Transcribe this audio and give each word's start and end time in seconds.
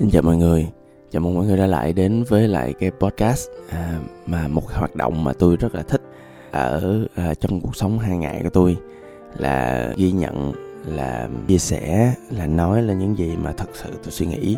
Xin 0.00 0.10
chào 0.10 0.22
mọi 0.22 0.36
người, 0.36 0.68
chào 1.10 1.22
mừng 1.22 1.34
mọi 1.34 1.46
người 1.46 1.56
đã 1.56 1.66
lại 1.66 1.92
đến 1.92 2.24
với 2.28 2.48
lại 2.48 2.74
cái 2.80 2.90
podcast 2.90 3.48
à, 3.68 4.00
mà 4.26 4.48
một 4.48 4.72
hoạt 4.72 4.96
động 4.96 5.24
mà 5.24 5.32
tôi 5.32 5.56
rất 5.56 5.74
là 5.74 5.82
thích 5.82 6.02
ở 6.50 7.00
à, 7.14 7.34
trong 7.34 7.60
cuộc 7.60 7.76
sống 7.76 7.98
hàng 7.98 8.20
ngày 8.20 8.40
của 8.42 8.50
tôi 8.50 8.76
là 9.38 9.92
ghi 9.96 10.12
nhận, 10.12 10.52
là 10.86 11.28
chia 11.48 11.58
sẻ, 11.58 12.14
là 12.30 12.46
nói 12.46 12.82
lên 12.82 12.98
những 12.98 13.18
gì 13.18 13.36
mà 13.42 13.52
thật 13.52 13.68
sự 13.74 13.88
tôi 14.02 14.10
suy 14.10 14.26
nghĩ 14.26 14.56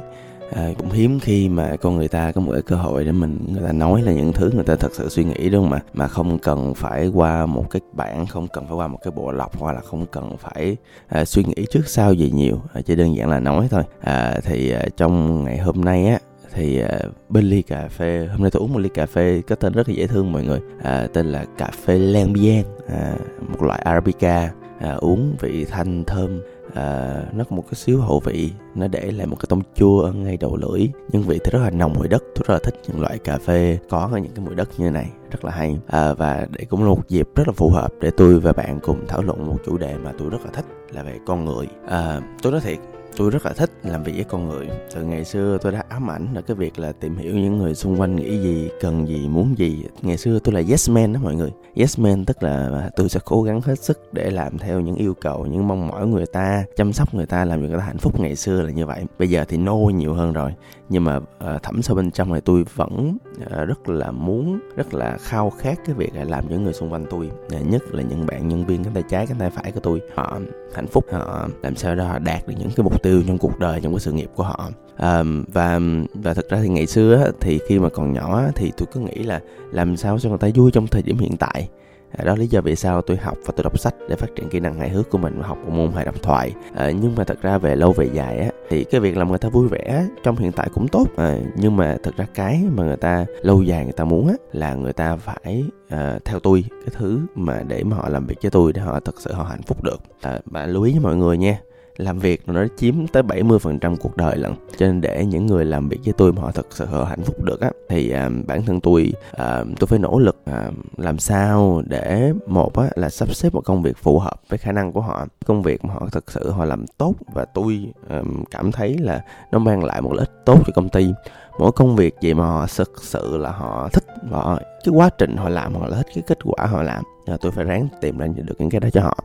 à, 0.55 0.69
cũng 0.79 0.91
hiếm 0.91 1.21
khi 1.21 1.49
mà 1.49 1.77
con 1.77 1.97
người 1.97 2.09
ta 2.09 2.33
có 2.33 2.41
một 2.41 2.53
cái 2.53 2.63
cơ 2.63 2.77
hội 2.77 3.05
để 3.05 3.13
mình 3.13 3.39
người 3.53 3.63
ta 3.67 3.73
nói 3.73 4.03
là 4.03 4.13
những 4.13 4.33
thứ 4.33 4.51
người 4.55 4.65
ta 4.65 4.77
thật 4.77 4.91
sự 4.93 5.09
suy 5.09 5.25
nghĩ 5.25 5.49
đúng 5.49 5.63
không 5.63 5.71
mà 5.71 5.81
mà 5.95 6.09
không 6.09 6.39
cần 6.39 6.75
phải 6.75 7.09
qua 7.09 7.47
một 7.47 7.71
cái 7.71 7.81
bản 7.93 8.27
không 8.27 8.49
cần 8.49 8.67
phải 8.67 8.77
qua 8.77 8.89
một 8.89 8.99
cái 9.05 9.11
bộ 9.11 9.33
lọc 9.33 9.59
hoặc 9.59 9.73
là 9.73 9.81
không 9.81 10.07
cần 10.07 10.37
phải 10.37 10.77
à, 11.09 11.25
suy 11.25 11.45
nghĩ 11.45 11.67
trước 11.71 11.89
sau 11.89 12.13
gì 12.13 12.31
nhiều 12.35 12.61
à, 12.73 12.81
chỉ 12.81 12.97
đơn 12.97 13.17
giản 13.17 13.31
là 13.31 13.41
nói 13.41 13.69
thôi. 13.71 13.83
À, 14.01 14.41
thì 14.45 14.71
à, 14.71 14.85
trong 14.97 15.45
ngày 15.45 15.59
hôm 15.59 15.81
nay 15.85 16.07
á 16.07 16.19
thì 16.55 16.83
uh, 16.83 17.13
bên 17.29 17.45
ly 17.45 17.63
cà 17.63 17.89
phê 17.89 18.29
hôm 18.31 18.41
nay 18.41 18.51
tôi 18.51 18.61
uống 18.61 18.73
một 18.73 18.79
ly 18.79 18.89
cà 18.89 19.07
phê 19.07 19.43
có 19.49 19.55
tên 19.55 19.73
rất 19.73 19.89
là 19.89 19.95
dễ 19.95 20.07
thương 20.07 20.33
mọi 20.33 20.45
người. 20.45 20.61
À, 20.83 21.07
tên 21.13 21.27
là 21.27 21.45
cà 21.59 21.71
phê 21.85 21.99
Lambian 21.99 22.65
à, 22.89 23.17
một 23.49 23.63
loại 23.63 23.81
arabica 23.85 24.51
à, 24.81 24.95
uống 24.95 25.37
vị 25.41 25.65
thanh 25.65 26.05
thơm 26.05 26.41
à, 26.75 27.23
nó 27.33 27.45
có 27.45 27.57
một 27.57 27.63
cái 27.63 27.75
xíu 27.75 28.01
hậu 28.01 28.21
vị 28.21 28.51
nó 28.75 28.89
để 28.89 29.11
lại 29.11 29.27
một 29.27 29.37
cái 29.37 29.47
tông 29.49 29.63
chua 29.75 30.01
ở 30.01 30.13
ngay 30.13 30.37
đầu 30.37 30.57
lưỡi. 30.57 30.89
Nhưng 31.13 31.23
vị 31.23 31.41
thì 31.45 31.51
rất 31.51 31.63
là 31.63 31.71
nồng 31.71 31.93
mùi 31.93 32.09
đất 32.09 32.23
tôi 32.35 32.45
rất 32.47 32.55
là 32.55 32.61
thích 32.65 32.75
những 32.89 33.01
loại 33.01 33.19
cà 33.19 33.39
phê 33.39 33.79
có 33.91 34.11
những 34.13 34.33
cái 34.35 34.45
mùi 34.45 34.55
đất 34.55 34.69
như 34.79 34.91
này 34.91 35.11
rất 35.31 35.45
là 35.45 35.51
hay. 35.51 35.79
À, 35.87 36.13
và 36.13 36.47
để 36.51 36.65
cũng 36.65 36.83
là 36.83 36.89
một 36.89 37.09
dịp 37.09 37.29
rất 37.35 37.49
là 37.49 37.53
phù 37.57 37.71
hợp 37.71 37.93
để 38.01 38.11
tôi 38.17 38.41
và 38.41 38.53
bạn 38.53 38.81
cùng 38.81 39.07
thảo 39.09 39.23
luận 39.23 39.47
một 39.47 39.57
chủ 39.67 39.79
đề 39.79 39.97
mà 39.97 40.13
tôi 40.19 40.29
rất 40.31 40.39
là 40.45 40.51
thích 40.53 40.65
là 40.93 41.03
về 41.03 41.19
con 41.27 41.45
người. 41.45 41.69
À, 41.89 42.21
tôi 42.43 42.53
nói 42.53 42.61
thiệt 42.61 42.79
tôi 43.17 43.31
rất 43.31 43.47
là 43.47 43.53
thích 43.53 43.71
làm 43.83 44.03
việc 44.03 44.13
với 44.15 44.25
con 44.25 44.49
người. 44.49 44.69
Từ 44.95 45.05
ngày 45.05 45.25
xưa 45.25 45.59
tôi 45.63 45.73
đã 45.73 45.85
ám 45.89 46.11
ảnh 46.11 46.27
là 46.35 46.41
cái 46.41 46.57
việc 46.57 46.79
là 46.79 46.93
tìm 46.93 47.17
hiểu 47.17 47.35
những 47.35 47.59
người 47.59 47.75
xung 47.75 48.01
quanh 48.01 48.17
nghĩ 48.17 48.39
gì 48.39 48.71
cần 48.81 49.09
gì 49.09 49.29
muốn 49.29 49.59
gì. 49.59 49.85
Ngày 50.03 50.17
xưa 50.17 50.39
tôi 50.39 50.55
là 50.55 50.63
yes 50.69 50.91
man 50.91 51.13
đó 51.13 51.21
mọi 51.23 51.35
người. 51.35 51.51
Yes 51.75 51.99
man 51.99 52.25
tức 52.25 52.43
là 52.43 52.91
tôi 52.97 53.09
sẽ 53.09 53.21
cố 53.25 53.43
gắng 53.43 53.61
hết 53.61 53.79
sức 53.79 54.01
để 54.13 54.31
làm 54.31 54.59
theo 54.59 54.81
những 54.81 54.95
yêu 54.95 55.15
cầu 55.21 55.47
những 55.47 55.69
mong 55.69 55.89
mỏi 55.89 56.07
người 56.07 56.27
ta 56.27 56.65
chăm 56.77 56.93
sóc 56.93 57.15
người 57.15 57.27
ta 57.27 57.45
làm 57.45 57.61
cho 57.61 57.69
người 57.69 57.79
ta 57.79 57.85
hạnh 57.85 57.99
phúc. 57.99 58.21
Ngày 58.21 58.37
xưa 58.37 58.63
là 58.63 58.71
như 58.71 58.87
vậy. 58.87 59.05
Bây 59.19 59.31
giờ 59.31 59.45
thì 59.49 59.57
no 59.57 59.75
nhiều 59.75 60.15
hơn 60.15 60.33
rồi. 60.33 60.55
Nhưng 60.89 61.05
mà 61.05 61.17
uh, 61.17 61.63
thẩm 61.63 61.83
sâu 61.83 61.97
bên 61.97 62.11
trong 62.11 62.33
này 62.33 62.41
tôi 62.41 62.65
vẫn 62.75 63.17
uh, 63.43 63.69
rất 63.69 63.89
là 63.89 64.11
muốn 64.11 64.61
rất 64.77 64.95
là 64.95 65.19
khao 65.19 65.51
khát 65.51 65.79
cái 65.87 65.95
việc 65.95 66.15
là 66.15 66.25
làm 66.25 66.49
những 66.49 66.65
người 66.65 66.73
xung 66.73 66.93
quanh 66.93 67.07
tôi. 67.11 67.31
Uh, 67.57 67.67
nhất 67.67 67.83
là 67.91 68.03
những 68.03 68.27
bạn 68.27 68.49
nhân 68.49 68.67
viên 68.67 68.85
cánh 68.85 68.95
tay 68.95 69.03
trái 69.09 69.27
cánh 69.27 69.39
tay 69.39 69.51
phải 69.51 69.73
của 69.73 69.81
tôi. 69.81 70.01
Họ 70.15 70.39
hạnh 70.75 70.87
phúc 70.87 71.05
họ 71.13 71.49
làm 71.63 71.77
sao 71.77 71.95
đó 71.95 72.05
họ 72.05 72.19
đạt 72.19 72.47
được 72.47 72.55
những 72.59 72.71
cái 72.77 72.85
mục 72.85 73.02
tiêu 73.03 73.23
trong 73.27 73.39
cuộc 73.39 73.59
đời 73.59 73.81
trong 73.81 73.93
cái 73.93 74.01
sự 74.01 74.13
nghiệp 74.13 74.31
của 74.35 74.43
họ. 74.43 74.71
À, 74.97 75.23
và 75.53 75.81
và 76.15 76.35
thật 76.35 76.49
ra 76.49 76.59
thì 76.63 76.69
ngày 76.69 76.87
xưa 76.87 77.31
thì 77.41 77.61
khi 77.69 77.79
mà 77.79 77.89
còn 77.89 78.13
nhỏ 78.13 78.43
thì 78.55 78.73
tôi 78.77 78.87
cứ 78.93 79.01
nghĩ 79.01 79.23
là 79.23 79.41
làm 79.73 79.97
sao 79.97 80.19
cho 80.19 80.29
người 80.29 80.39
ta 80.39 80.49
vui 80.55 80.71
trong 80.71 80.87
thời 80.87 81.03
điểm 81.03 81.19
hiện 81.19 81.37
tại. 81.37 81.69
À, 82.17 82.25
đó 82.25 82.37
lý 82.37 82.47
do 82.47 82.61
vì 82.61 82.77
sao 82.77 83.03
tôi 83.03 83.17
học 83.17 83.37
và 83.47 83.53
tôi 83.57 83.65
đọc 83.65 83.79
sách 83.79 83.95
để 84.09 84.17
phát 84.17 84.31
triển 84.37 84.49
kỹ 84.49 84.61
năng 84.61 84.75
hài 84.75 84.89
hước 84.89 85.11
của 85.11 85.19
mình 85.19 85.35
và 85.39 85.47
học 85.47 85.59
một 85.65 85.73
môn 85.73 85.93
hài 85.93 86.05
độc 86.05 86.23
thoại. 86.23 86.53
À, 86.75 86.91
nhưng 86.91 87.15
mà 87.15 87.25
thật 87.25 87.43
ra 87.43 87.59
về 87.59 87.77
lâu 87.77 87.93
về 87.93 88.09
dài 88.13 88.39
á 88.39 88.51
thì 88.69 88.85
cái 88.85 89.01
việc 89.01 89.17
làm 89.17 89.29
người 89.29 89.39
ta 89.39 89.49
vui 89.49 89.69
vẻ 89.69 90.07
trong 90.23 90.37
hiện 90.37 90.53
tại 90.53 90.69
cũng 90.75 90.89
tốt. 90.89 91.07
À, 91.17 91.39
nhưng 91.57 91.77
mà 91.77 91.97
thật 92.03 92.17
ra 92.17 92.27
cái 92.35 92.63
mà 92.73 92.85
người 92.85 92.97
ta 92.97 93.25
lâu 93.43 93.63
dài 93.63 93.85
người 93.85 93.93
ta 93.93 94.05
muốn 94.05 94.29
á 94.29 94.35
là 94.53 94.75
người 94.75 94.93
ta 94.93 95.17
phải 95.17 95.65
à, 95.89 96.19
theo 96.25 96.41
tôi 96.41 96.65
cái 96.71 96.95
thứ 96.99 97.21
mà 97.35 97.63
để 97.69 97.85
mà 97.85 97.97
họ 97.97 98.09
làm 98.09 98.27
việc 98.27 98.37
với 98.43 98.51
tôi 98.51 98.73
để 98.73 98.81
họ 98.81 99.01
thật 99.01 99.15
sự 99.19 99.33
họ 99.33 99.45
hạnh 99.45 99.63
phúc 99.63 99.83
được. 99.83 100.01
À, 100.21 100.41
bạn 100.45 100.71
lưu 100.71 100.83
ý 100.83 100.93
với 100.93 101.01
mọi 101.01 101.17
người 101.17 101.39
nha 101.39 101.59
làm 101.97 102.19
việc 102.19 102.49
nó 102.49 102.65
chiếm 102.77 103.07
tới 103.07 103.23
70% 103.23 103.97
cuộc 103.97 104.17
đời 104.17 104.37
lận. 104.37 104.53
Cho 104.77 104.87
nên 104.87 105.01
để 105.01 105.25
những 105.25 105.47
người 105.47 105.65
làm 105.65 105.89
việc 105.89 105.99
với 106.05 106.15
tôi 106.19 106.33
mà 106.33 106.43
họ 106.43 106.51
thật 106.51 106.67
sự 106.71 106.85
họ 106.85 107.05
hạnh 107.05 107.23
phúc 107.25 107.43
được 107.43 107.61
á 107.61 107.71
thì 107.89 108.11
à, 108.11 108.31
bản 108.47 108.63
thân 108.63 108.81
tôi 108.81 109.13
à, 109.33 109.65
tôi 109.79 109.87
phải 109.87 109.99
nỗ 109.99 110.19
lực 110.19 110.37
à, 110.45 110.71
làm 110.97 111.19
sao 111.19 111.83
để 111.87 112.33
một 112.47 112.77
á 112.77 112.89
là 112.95 113.09
sắp 113.09 113.35
xếp 113.35 113.55
một 113.55 113.65
công 113.65 113.83
việc 113.83 113.97
phù 113.97 114.19
hợp 114.19 114.41
với 114.49 114.59
khả 114.59 114.73
năng 114.73 114.93
của 114.93 115.01
họ. 115.01 115.27
Công 115.47 115.63
việc 115.63 115.85
mà 115.85 115.95
họ 115.95 116.09
thật 116.13 116.31
sự 116.31 116.51
họ 116.51 116.65
làm 116.65 116.87
tốt 116.87 117.15
và 117.35 117.45
tôi 117.45 117.93
à, 118.09 118.23
cảm 118.51 118.73
thấy 118.73 118.99
là 118.99 119.25
nó 119.53 119.59
mang 119.59 119.85
lại 119.85 120.01
một 120.01 120.13
lợi 120.13 120.27
ích 120.27 120.45
tốt 120.47 120.59
cho 120.67 120.73
công 120.75 120.89
ty. 120.89 121.13
Mỗi 121.59 121.73
công 121.73 121.97
việc 121.97 122.15
gì 122.21 122.35
mà 122.35 122.47
họ 122.47 122.67
thực 122.77 122.93
sự 123.03 123.37
là 123.37 123.51
họ 123.51 123.89
thích 123.93 124.05
và 124.31 124.59
cái 124.85 124.95
quá 124.95 125.11
trình 125.19 125.37
họ 125.37 125.49
làm 125.49 125.75
họ 125.75 125.91
thích 125.91 126.07
cái 126.15 126.25
kết 126.27 126.39
quả 126.45 126.67
họ 126.67 126.83
làm 126.83 127.03
à, 127.27 127.37
tôi 127.41 127.53
phải 127.53 127.65
ráng 127.65 127.89
tìm 128.01 128.19
ra 128.19 128.27
được 128.27 128.55
những 128.59 128.71
cái 128.71 128.81
đó 128.81 128.89
cho 128.93 129.01
họ 129.01 129.17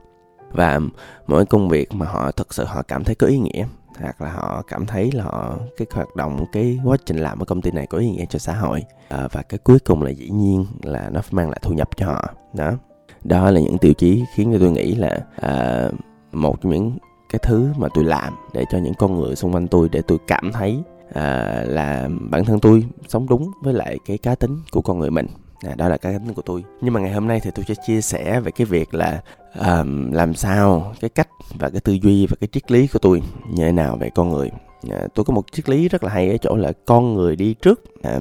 và 0.51 0.79
mỗi 1.27 1.45
công 1.45 1.69
việc 1.69 1.93
mà 1.93 2.05
họ 2.05 2.31
thực 2.31 2.53
sự 2.53 2.63
họ 2.65 2.81
cảm 2.81 3.03
thấy 3.03 3.15
có 3.15 3.27
ý 3.27 3.37
nghĩa 3.37 3.65
hoặc 3.99 4.21
là 4.21 4.31
họ 4.31 4.63
cảm 4.67 4.85
thấy 4.85 5.11
là 5.11 5.23
họ 5.23 5.57
cái 5.77 5.87
hoạt 5.93 6.15
động 6.15 6.45
cái 6.51 6.79
quá 6.83 6.97
trình 7.05 7.17
làm 7.17 7.39
ở 7.39 7.45
công 7.45 7.61
ty 7.61 7.71
này 7.71 7.87
có 7.87 7.97
ý 7.97 8.09
nghĩa 8.09 8.25
cho 8.29 8.39
xã 8.39 8.53
hội. 8.53 8.83
À, 9.09 9.27
và 9.31 9.41
cái 9.41 9.57
cuối 9.57 9.79
cùng 9.79 10.03
là 10.03 10.09
dĩ 10.09 10.29
nhiên 10.29 10.65
là 10.83 11.09
nó 11.13 11.21
mang 11.31 11.49
lại 11.49 11.59
thu 11.61 11.73
nhập 11.73 11.89
cho 11.95 12.05
họ 12.05 12.33
đó. 12.53 12.73
Đó 13.23 13.51
là 13.51 13.59
những 13.59 13.77
tiêu 13.77 13.93
chí 13.93 14.23
khiến 14.33 14.51
cho 14.53 14.59
tôi 14.59 14.71
nghĩ 14.71 14.95
là 14.95 15.19
à, 15.41 15.89
một 16.31 16.61
trong 16.61 16.71
những 16.71 16.97
cái 17.29 17.39
thứ 17.43 17.69
mà 17.77 17.87
tôi 17.93 18.03
làm 18.03 18.33
để 18.53 18.65
cho 18.71 18.77
những 18.77 18.93
con 18.93 19.19
người 19.19 19.35
xung 19.35 19.53
quanh 19.53 19.67
tôi 19.67 19.89
để 19.91 20.01
tôi 20.07 20.17
cảm 20.27 20.51
thấy 20.51 20.83
à, 21.13 21.63
là 21.67 22.09
bản 22.29 22.45
thân 22.45 22.59
tôi 22.59 22.85
sống 23.07 23.27
đúng 23.29 23.51
với 23.63 23.73
lại 23.73 23.97
cái 24.05 24.17
cá 24.17 24.35
tính 24.35 24.57
của 24.71 24.81
con 24.81 24.99
người 24.99 25.11
mình 25.11 25.27
à, 25.65 25.75
đó 25.77 25.89
là 25.89 25.97
cái 25.97 26.13
tính 26.13 26.33
của 26.33 26.41
tôi. 26.41 26.63
Nhưng 26.81 26.93
mà 26.93 26.99
ngày 26.99 27.11
hôm 27.11 27.27
nay 27.27 27.39
thì 27.43 27.51
tôi 27.55 27.65
sẽ 27.67 27.73
chia 27.87 28.01
sẻ 28.01 28.39
về 28.39 28.51
cái 28.51 28.65
việc 28.65 28.93
là 28.93 29.21
um, 29.59 30.11
làm 30.11 30.33
sao 30.33 30.93
cái 31.01 31.09
cách 31.09 31.29
và 31.59 31.69
cái 31.69 31.81
tư 31.81 31.93
duy 31.93 32.27
và 32.27 32.35
cái 32.39 32.47
triết 32.51 32.71
lý 32.71 32.87
của 32.87 32.99
tôi 32.99 33.21
như 33.49 33.63
thế 33.65 33.71
nào 33.71 33.97
về 33.99 34.09
con 34.15 34.29
người. 34.29 34.51
À, 34.91 35.07
tôi 35.15 35.25
có 35.25 35.33
một 35.33 35.51
triết 35.51 35.69
lý 35.69 35.89
rất 35.89 36.03
là 36.03 36.09
hay 36.09 36.29
ở 36.29 36.37
chỗ 36.37 36.55
là 36.55 36.71
con 36.85 37.13
người 37.13 37.35
đi 37.35 37.53
trước 37.53 37.83
à, 38.03 38.19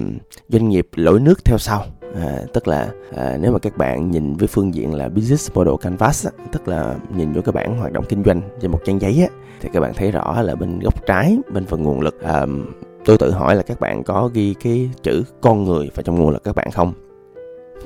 doanh 0.49 0.69
nghiệp 0.69 0.87
lỗi 0.95 1.19
nước 1.19 1.45
theo 1.45 1.57
sau. 1.57 1.85
À, 2.15 2.41
tức 2.53 2.67
là 2.67 2.89
à, 3.15 3.37
nếu 3.41 3.51
mà 3.51 3.59
các 3.59 3.77
bạn 3.77 4.11
nhìn 4.11 4.33
với 4.33 4.47
phương 4.47 4.73
diện 4.73 4.93
là 4.93 5.09
business 5.09 5.51
model 5.53 5.73
canvas 5.81 6.25
á, 6.25 6.31
tức 6.51 6.67
là 6.67 6.95
nhìn 7.15 7.33
vô 7.33 7.41
cái 7.41 7.53
bản 7.53 7.77
hoạt 7.77 7.91
động 7.91 8.05
kinh 8.09 8.23
doanh 8.23 8.41
trên 8.61 8.71
một 8.71 8.79
trang 8.85 9.01
giấy 9.01 9.21
á, 9.21 9.27
thì 9.61 9.69
các 9.73 9.79
bạn 9.79 9.93
thấy 9.95 10.11
rõ 10.11 10.41
là 10.41 10.55
bên 10.55 10.79
góc 10.79 11.05
trái 11.05 11.37
bên 11.53 11.65
phần 11.65 11.83
nguồn 11.83 12.01
lực. 12.01 12.21
À, 12.21 12.45
tôi 13.05 13.17
tự 13.17 13.31
hỏi 13.31 13.55
là 13.55 13.61
các 13.61 13.79
bạn 13.79 14.03
có 14.03 14.29
ghi 14.33 14.55
cái 14.63 14.89
chữ 15.03 15.23
con 15.41 15.63
người 15.63 15.89
vào 15.95 16.03
trong 16.03 16.15
nguồn 16.15 16.29
lực 16.29 16.43
các 16.43 16.55
bạn 16.55 16.71
không? 16.71 16.93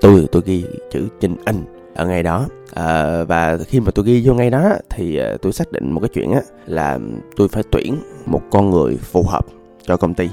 Tôi 0.02 0.28
tôi 0.32 0.42
ghi 0.46 0.66
chữ 0.92 1.08
Trinh 1.20 1.36
anh 1.46 1.64
ở 1.96 2.08
ngay 2.08 2.24
đó. 2.24 2.48
À, 2.74 3.24
và 3.24 3.58
khi 3.58 3.80
mà 3.80 3.92
tôi 3.92 4.06
ghi 4.06 4.22
vô 4.26 4.34
ngay 4.34 4.50
đó 4.50 4.74
thì 4.90 5.18
à, 5.18 5.38
tôi 5.42 5.54
xác 5.54 5.72
định 5.72 5.92
một 5.92 6.00
cái 6.00 6.10
chuyện 6.14 6.32
á 6.32 6.42
là 6.66 7.00
tôi 7.36 7.48
phải 7.48 7.64
tuyển 7.72 7.98
một 8.26 8.42
con 8.52 8.70
người 8.70 8.98
phù 8.98 9.24
hợp 9.24 9.46
cho 9.84 9.98
công 9.98 10.14
ty. 10.14 10.30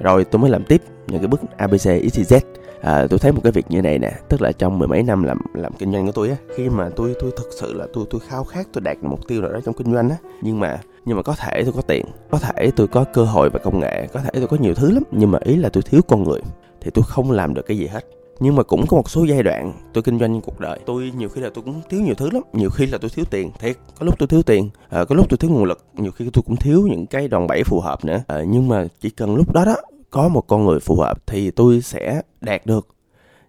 Rồi 0.00 0.24
tôi 0.24 0.40
mới 0.40 0.50
làm 0.50 0.64
tiếp 0.64 0.82
những 1.06 1.20
cái 1.20 1.28
bước 1.28 1.40
abc 1.56 1.86
xyz 1.86 2.40
à, 2.80 3.06
tôi 3.10 3.18
thấy 3.18 3.32
một 3.32 3.40
cái 3.42 3.52
việc 3.52 3.66
như 3.68 3.82
này 3.82 3.98
nè 3.98 4.12
tức 4.28 4.42
là 4.42 4.52
trong 4.52 4.78
mười 4.78 4.88
mấy 4.88 5.02
năm 5.02 5.22
làm 5.22 5.38
làm 5.54 5.72
kinh 5.72 5.92
doanh 5.92 6.06
của 6.06 6.12
tôi 6.12 6.30
á 6.30 6.36
khi 6.56 6.68
mà 6.68 6.88
tôi 6.96 7.14
tôi 7.20 7.30
thực 7.36 7.48
sự 7.60 7.72
là 7.74 7.86
tôi 7.92 8.04
tôi 8.10 8.20
khao 8.28 8.44
khát 8.44 8.68
tôi 8.72 8.80
đạt 8.80 8.96
được 9.02 9.08
mục 9.08 9.28
tiêu 9.28 9.42
nào 9.42 9.52
đó 9.52 9.60
trong 9.64 9.74
kinh 9.74 9.92
doanh 9.94 10.10
á 10.10 10.16
nhưng 10.42 10.60
mà 10.60 10.80
nhưng 11.04 11.16
mà 11.16 11.22
có 11.22 11.34
thể 11.38 11.62
tôi 11.64 11.72
có 11.72 11.82
tiền 11.82 12.06
có 12.30 12.38
thể 12.38 12.70
tôi 12.76 12.86
có 12.86 13.04
cơ 13.04 13.24
hội 13.24 13.50
và 13.50 13.58
công 13.58 13.80
nghệ 13.80 14.06
có 14.12 14.20
thể 14.20 14.30
tôi 14.32 14.46
có 14.46 14.56
nhiều 14.60 14.74
thứ 14.74 14.90
lắm 14.90 15.02
nhưng 15.10 15.30
mà 15.30 15.38
ý 15.44 15.56
là 15.56 15.68
tôi 15.68 15.82
thiếu 15.82 16.00
con 16.08 16.24
người 16.24 16.40
thì 16.80 16.90
tôi 16.90 17.04
không 17.08 17.30
làm 17.30 17.54
được 17.54 17.66
cái 17.66 17.78
gì 17.78 17.86
hết 17.86 18.04
nhưng 18.40 18.56
mà 18.56 18.62
cũng 18.62 18.86
có 18.86 18.96
một 18.96 19.10
số 19.10 19.24
giai 19.24 19.42
đoạn 19.42 19.72
tôi 19.92 20.02
kinh 20.02 20.18
doanh 20.18 20.40
cuộc 20.40 20.60
đời. 20.60 20.78
Tôi 20.86 21.12
nhiều 21.16 21.28
khi 21.28 21.40
là 21.40 21.50
tôi 21.54 21.64
cũng 21.64 21.80
thiếu 21.90 22.00
nhiều 22.00 22.14
thứ 22.14 22.30
lắm. 22.30 22.42
Nhiều 22.52 22.70
khi 22.70 22.86
là 22.86 22.98
tôi 22.98 23.10
thiếu 23.14 23.24
tiền. 23.30 23.50
Thiệt 23.58 23.76
có 23.98 24.06
lúc 24.06 24.18
tôi 24.18 24.28
thiếu 24.28 24.42
tiền. 24.42 24.70
À, 24.88 25.04
có 25.04 25.14
lúc 25.14 25.26
tôi 25.28 25.38
thiếu 25.38 25.50
nguồn 25.50 25.64
lực. 25.64 25.84
Nhiều 25.94 26.12
khi 26.12 26.30
tôi 26.32 26.42
cũng 26.46 26.56
thiếu 26.56 26.86
những 26.90 27.06
cái 27.06 27.28
đòn 27.28 27.46
bẩy 27.46 27.64
phù 27.64 27.80
hợp 27.80 28.04
nữa. 28.04 28.22
À, 28.26 28.42
nhưng 28.48 28.68
mà 28.68 28.86
chỉ 29.00 29.10
cần 29.10 29.36
lúc 29.36 29.52
đó 29.52 29.64
đó 29.64 29.76
có 30.10 30.28
một 30.28 30.46
con 30.46 30.64
người 30.64 30.80
phù 30.80 30.96
hợp 30.96 31.26
thì 31.26 31.50
tôi 31.50 31.80
sẽ 31.80 32.22
đạt 32.40 32.66
được 32.66 32.88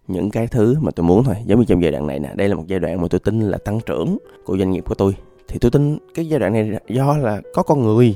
những 0.08 0.30
cái 0.30 0.48
thứ 0.48 0.76
mà 0.82 0.92
tôi 0.92 1.04
muốn 1.04 1.24
thôi. 1.24 1.36
Giống 1.46 1.60
như 1.60 1.66
trong 1.66 1.84
giai 1.84 1.92
đoạn 1.92 2.08
này 2.08 2.20
nè 2.20 2.30
đây 2.36 2.50
là 2.50 2.56
một 2.56 2.64
giai 2.68 2.80
đoạn 2.80 3.02
mà 3.02 3.08
tôi 3.10 3.20
tin 3.20 3.42
là 3.42 3.58
tăng 3.58 3.80
trưởng 3.86 4.18
của 4.46 4.58
doanh 4.58 4.72
nghiệp 4.72 4.84
của 4.88 4.96
tôi. 4.96 5.16
Thì 5.48 5.60
tôi 5.60 5.72
tin 5.72 5.98
cái 6.14 6.28
giai 6.28 6.40
đoạn 6.40 6.54
này 6.54 6.72
do 6.88 7.18
là 7.18 7.42
có 7.54 7.64
con 7.64 7.84
người 7.84 8.16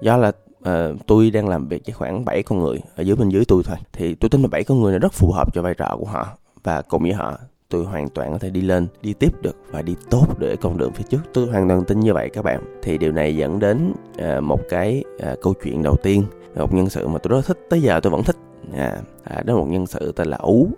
do 0.00 0.16
là 0.16 0.32
uh, 0.68 1.06
tôi 1.06 1.30
đang 1.30 1.48
làm 1.48 1.68
việc 1.68 1.82
với 1.86 1.92
khoảng 1.92 2.24
7 2.24 2.42
con 2.42 2.58
người 2.58 2.80
ở 2.96 3.02
dưới 3.02 3.16
bên 3.16 3.28
dưới 3.28 3.44
tôi 3.44 3.62
thôi. 3.64 3.76
Thì 3.92 4.14
tôi 4.14 4.28
tin 4.28 4.42
là 4.42 4.48
bảy 4.48 4.64
con 4.64 4.80
người 4.80 4.92
này 4.92 4.98
rất 4.98 5.12
phù 5.12 5.32
hợp 5.32 5.54
cho 5.54 5.62
vai 5.62 5.74
trò 5.74 5.96
của 5.98 6.06
họ. 6.06 6.28
Và 6.62 6.82
cùng 6.82 7.02
với 7.02 7.12
họ 7.12 7.38
tôi 7.68 7.84
hoàn 7.84 8.08
toàn 8.08 8.32
có 8.32 8.38
thể 8.38 8.50
đi 8.50 8.60
lên 8.60 8.86
đi 9.02 9.12
tiếp 9.12 9.42
được 9.42 9.56
và 9.70 9.82
đi 9.82 9.96
tốt 10.10 10.26
để 10.38 10.56
con 10.56 10.78
đường 10.78 10.92
phía 10.92 11.04
trước. 11.10 11.20
Tôi 11.32 11.46
hoàn 11.46 11.68
toàn 11.68 11.84
tin 11.84 12.00
như 12.00 12.14
vậy 12.14 12.30
các 12.32 12.44
bạn. 12.44 12.80
Thì 12.82 12.98
điều 12.98 13.12
này 13.12 13.36
dẫn 13.36 13.58
đến 13.58 13.92
uh, 14.18 14.42
một 14.42 14.60
cái 14.68 15.04
uh, 15.32 15.40
câu 15.42 15.54
chuyện 15.62 15.82
đầu 15.82 15.96
tiên 16.02 16.24
một 16.56 16.74
nhân 16.74 16.90
sự 16.90 17.08
mà 17.08 17.18
tôi 17.18 17.30
rất 17.30 17.46
thích. 17.46 17.66
Tới 17.70 17.82
giờ 17.82 18.00
tôi 18.00 18.10
vẫn 18.10 18.22
thích 18.22 18.36
à, 18.76 18.96
à, 19.24 19.42
đó 19.44 19.54
là 19.54 19.60
một 19.60 19.66
nhân 19.68 19.86
sự 19.86 20.12
tên 20.12 20.28
là 20.28 20.36
ú. 20.36 20.68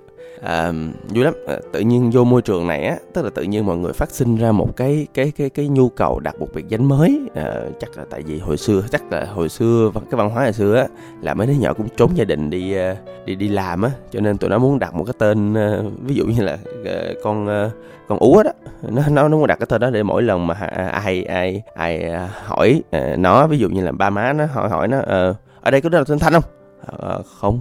À, 0.43 0.73
vui 1.09 1.25
lắm. 1.25 1.35
À, 1.49 1.57
tự 1.73 1.81
nhiên 1.81 2.11
vô 2.11 2.25
môi 2.25 2.43
trường 2.43 2.67
này 2.67 2.85
á 2.87 2.97
tức 3.15 3.23
là 3.23 3.31
tự 3.31 3.43
nhiên 3.43 3.67
mọi 3.67 3.77
người 3.77 3.93
phát 3.93 4.11
sinh 4.11 4.37
ra 4.37 4.53
một 4.53 4.77
cái 4.77 5.07
cái 5.15 5.33
cái 5.37 5.51
cái 5.51 5.69
nhu 5.69 5.89
cầu 5.89 6.21
đặt 6.21 6.41
một 6.41 6.49
biệt 6.55 6.69
danh 6.69 6.85
mới. 6.85 7.21
À, 7.35 7.61
chắc 7.81 7.99
là 7.99 8.05
tại 8.11 8.23
vì 8.23 8.39
hồi 8.39 8.57
xưa 8.57 8.83
chắc 8.91 9.13
là 9.13 9.25
hồi 9.25 9.49
xưa 9.49 9.91
cái 9.95 10.19
văn 10.19 10.31
hóa 10.31 10.43
hồi 10.43 10.53
xưa 10.53 10.77
á 10.77 10.87
là 11.23 11.35
mấy 11.35 11.47
đứa 11.47 11.53
nhỏ 11.53 11.73
cũng 11.73 11.89
trốn 11.97 12.11
gia 12.15 12.25
đình 12.25 12.51
đi 12.51 12.75
à, 12.75 12.97
đi 13.25 13.35
đi 13.35 13.49
làm 13.49 13.83
á. 13.83 13.91
Cho 14.11 14.21
nên 14.21 14.39
tụi 14.39 14.51
nó 14.51 14.59
muốn 14.59 14.79
đặt 14.79 14.95
một 14.95 15.05
cái 15.05 15.15
tên 15.19 15.55
à, 15.55 15.79
ví 16.03 16.15
dụ 16.15 16.27
như 16.27 16.43
là 16.43 16.59
à, 16.85 17.03
con 17.23 17.49
con 18.09 18.19
ú 18.19 18.43
đó. 18.43 18.51
Nó 18.83 19.03
nó 19.11 19.29
nó 19.29 19.37
muốn 19.37 19.47
đặt 19.47 19.59
cái 19.59 19.67
tên 19.67 19.81
đó 19.81 19.91
để 19.91 20.03
mỗi 20.03 20.23
lần 20.23 20.47
mà 20.47 20.55
ai 20.93 21.25
ai 21.25 21.63
ai 21.75 22.11
hỏi 22.45 22.83
nó 23.19 23.47
ví 23.47 23.59
dụ 23.59 23.69
như 23.69 23.85
là 23.85 23.93
ba 23.93 24.11
má 24.11 24.33
nó 24.33 24.47
hỏi 24.47 24.69
hỏi 24.69 24.89
nó 24.89 24.99
ờ, 25.07 25.35
ở 25.61 25.71
đây 25.71 25.81
có 25.81 25.89
đứa 25.89 25.99
là 25.99 26.05
tên 26.09 26.19
thanh 26.19 26.33
không? 26.33 26.43
À, 26.99 27.19
không. 27.41 27.61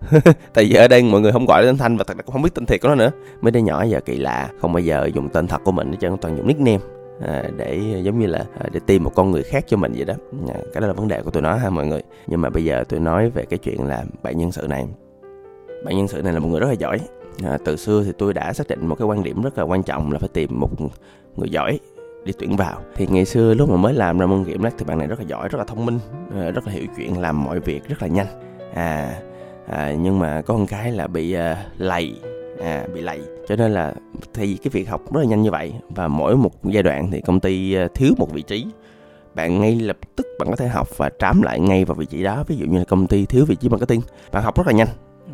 tại 0.54 0.64
vì 0.64 0.74
ở 0.74 0.88
đây 0.88 1.02
mọi 1.02 1.20
người 1.20 1.32
không 1.32 1.46
gọi 1.46 1.64
tên 1.64 1.78
thanh 1.78 1.96
và 1.96 2.04
thật 2.04 2.16
ra 2.16 2.22
cũng 2.22 2.32
không 2.32 2.42
biết 2.42 2.54
tên 2.54 2.66
thiệt 2.66 2.80
của 2.80 2.88
nó 2.88 2.94
nữa. 2.94 3.10
Mấy 3.40 3.50
đứa 3.50 3.60
nhỏ 3.60 3.82
giờ 3.82 4.00
kỳ 4.00 4.18
lạ 4.18 4.48
không 4.60 4.72
bao 4.72 4.80
giờ 4.80 5.10
dùng 5.14 5.28
tên 5.28 5.46
thật 5.46 5.60
của 5.64 5.72
mình 5.72 5.96
chứ 6.00 6.08
toàn 6.20 6.36
dùng 6.36 6.46
nickname 6.46 6.78
à, 7.20 7.44
để 7.56 7.80
giống 8.02 8.18
như 8.18 8.26
là 8.26 8.44
à, 8.58 8.68
để 8.72 8.80
tìm 8.86 9.04
một 9.04 9.14
con 9.14 9.30
người 9.30 9.42
khác 9.42 9.64
cho 9.66 9.76
mình 9.76 9.92
vậy 9.96 10.04
đó. 10.04 10.14
À, 10.48 10.60
cái 10.72 10.80
đó 10.80 10.86
là 10.86 10.92
vấn 10.92 11.08
đề 11.08 11.22
của 11.22 11.30
tụi 11.30 11.42
nó 11.42 11.54
ha 11.54 11.70
mọi 11.70 11.86
người. 11.86 12.02
Nhưng 12.26 12.40
mà 12.40 12.50
bây 12.50 12.64
giờ 12.64 12.84
tôi 12.88 13.00
nói 13.00 13.30
về 13.30 13.44
cái 13.44 13.58
chuyện 13.58 13.86
là 13.86 14.04
bạn 14.22 14.38
nhân 14.38 14.52
sự 14.52 14.66
này. 14.68 14.86
Bạn 15.84 15.96
nhân 15.96 16.08
sự 16.08 16.22
này 16.22 16.32
là 16.32 16.38
một 16.38 16.48
người 16.48 16.60
rất 16.60 16.66
là 16.66 16.72
giỏi. 16.72 16.98
À, 17.44 17.58
từ 17.64 17.76
xưa 17.76 18.02
thì 18.04 18.12
tôi 18.18 18.34
đã 18.34 18.52
xác 18.52 18.68
định 18.68 18.86
một 18.86 18.94
cái 18.94 19.06
quan 19.06 19.22
điểm 19.22 19.42
rất 19.42 19.58
là 19.58 19.64
quan 19.64 19.82
trọng 19.82 20.12
là 20.12 20.18
phải 20.18 20.28
tìm 20.28 20.60
một 20.60 20.70
người 21.36 21.50
giỏi 21.50 21.78
đi 22.24 22.32
tuyển 22.38 22.56
vào. 22.56 22.80
Thì 22.94 23.06
ngày 23.10 23.24
xưa 23.24 23.54
lúc 23.54 23.70
mà 23.70 23.76
mới 23.76 23.94
làm 23.94 24.18
ra 24.18 24.26
môn 24.26 24.44
kiểm 24.44 24.62
lách 24.62 24.74
thì 24.78 24.84
bạn 24.84 24.98
này 24.98 25.06
rất 25.06 25.18
là 25.18 25.24
giỏi 25.28 25.48
rất 25.48 25.58
là 25.58 25.64
thông 25.64 25.86
minh 25.86 25.98
à, 26.34 26.50
rất 26.50 26.66
là 26.66 26.72
hiểu 26.72 26.84
chuyện 26.96 27.18
làm 27.18 27.44
mọi 27.44 27.60
việc 27.60 27.88
rất 27.88 28.02
là 28.02 28.08
nhanh. 28.08 28.26
À, 28.74 29.20
à 29.70 29.94
nhưng 30.00 30.18
mà 30.18 30.42
có 30.42 30.56
một 30.56 30.66
cái 30.68 30.92
là 30.92 31.06
bị 31.06 31.32
à, 31.32 31.66
lầy. 31.78 32.14
À, 32.62 32.84
bị 32.94 33.00
lầy. 33.00 33.20
Cho 33.48 33.56
nên 33.56 33.72
là 33.72 33.94
thì 34.34 34.56
cái 34.56 34.70
việc 34.70 34.88
học 34.88 35.12
rất 35.12 35.20
là 35.20 35.26
nhanh 35.26 35.42
như 35.42 35.50
vậy 35.50 35.72
và 35.88 36.08
mỗi 36.08 36.36
một 36.36 36.64
giai 36.64 36.82
đoạn 36.82 37.10
thì 37.10 37.20
công 37.20 37.40
ty 37.40 37.74
à, 37.74 37.88
thiếu 37.94 38.12
một 38.18 38.32
vị 38.32 38.42
trí. 38.42 38.66
Bạn 39.34 39.60
ngay 39.60 39.74
lập 39.74 39.96
tức 40.16 40.26
bạn 40.38 40.50
có 40.50 40.56
thể 40.56 40.68
học 40.68 40.88
và 40.96 41.10
trám 41.18 41.42
lại 41.42 41.60
ngay 41.60 41.84
vào 41.84 41.94
vị 41.94 42.06
trí 42.06 42.22
đó. 42.22 42.44
Ví 42.46 42.56
dụ 42.56 42.66
như 42.66 42.78
là 42.78 42.84
công 42.84 43.06
ty 43.06 43.26
thiếu 43.26 43.44
vị 43.44 43.54
trí 43.54 43.68
marketing. 43.68 44.00
Bạn 44.32 44.42
học 44.42 44.56
rất 44.56 44.66
là 44.66 44.72
nhanh 44.72 44.88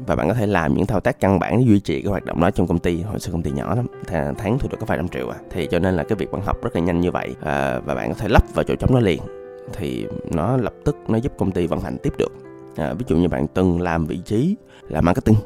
và 0.06 0.16
bạn 0.16 0.28
có 0.28 0.34
thể 0.34 0.46
làm 0.46 0.74
những 0.74 0.86
thao 0.86 1.00
tác 1.00 1.20
căn 1.20 1.38
bản 1.38 1.58
để 1.58 1.64
duy 1.66 1.80
trì 1.80 2.02
cái 2.02 2.10
hoạt 2.10 2.24
động 2.24 2.40
đó 2.40 2.50
trong 2.50 2.66
công 2.66 2.78
ty. 2.78 3.02
Hồi 3.02 3.20
xưa 3.20 3.32
công 3.32 3.42
ty 3.42 3.50
nhỏ 3.50 3.74
lắm 3.74 3.86
tháng 4.38 4.58
thu 4.58 4.68
được 4.68 4.76
có 4.80 4.86
vài 4.86 4.98
trăm 4.98 5.08
triệu 5.08 5.28
à. 5.28 5.36
Thì 5.50 5.66
cho 5.70 5.78
nên 5.78 5.96
là 5.96 6.02
cái 6.02 6.16
việc 6.16 6.32
bạn 6.32 6.42
học 6.42 6.62
rất 6.62 6.76
là 6.76 6.82
nhanh 6.82 7.00
như 7.00 7.10
vậy 7.10 7.34
à, 7.42 7.78
và 7.78 7.94
bạn 7.94 8.08
có 8.08 8.14
thể 8.18 8.28
lắp 8.28 8.42
vào 8.54 8.64
chỗ 8.64 8.74
trống 8.74 8.94
đó 8.94 9.00
liền. 9.00 9.20
Thì 9.72 10.06
nó 10.30 10.56
lập 10.56 10.72
tức 10.84 10.96
nó 11.08 11.18
giúp 11.18 11.32
công 11.38 11.50
ty 11.50 11.66
vận 11.66 11.80
hành 11.80 11.98
tiếp 12.02 12.12
được 12.18 12.32
à, 12.76 12.94
ví 12.98 13.04
dụ 13.08 13.16
như 13.16 13.28
bạn 13.28 13.46
từng 13.54 13.80
làm 13.80 14.06
vị 14.06 14.18
trí 14.24 14.56
là 14.88 15.00
marketing 15.00 15.36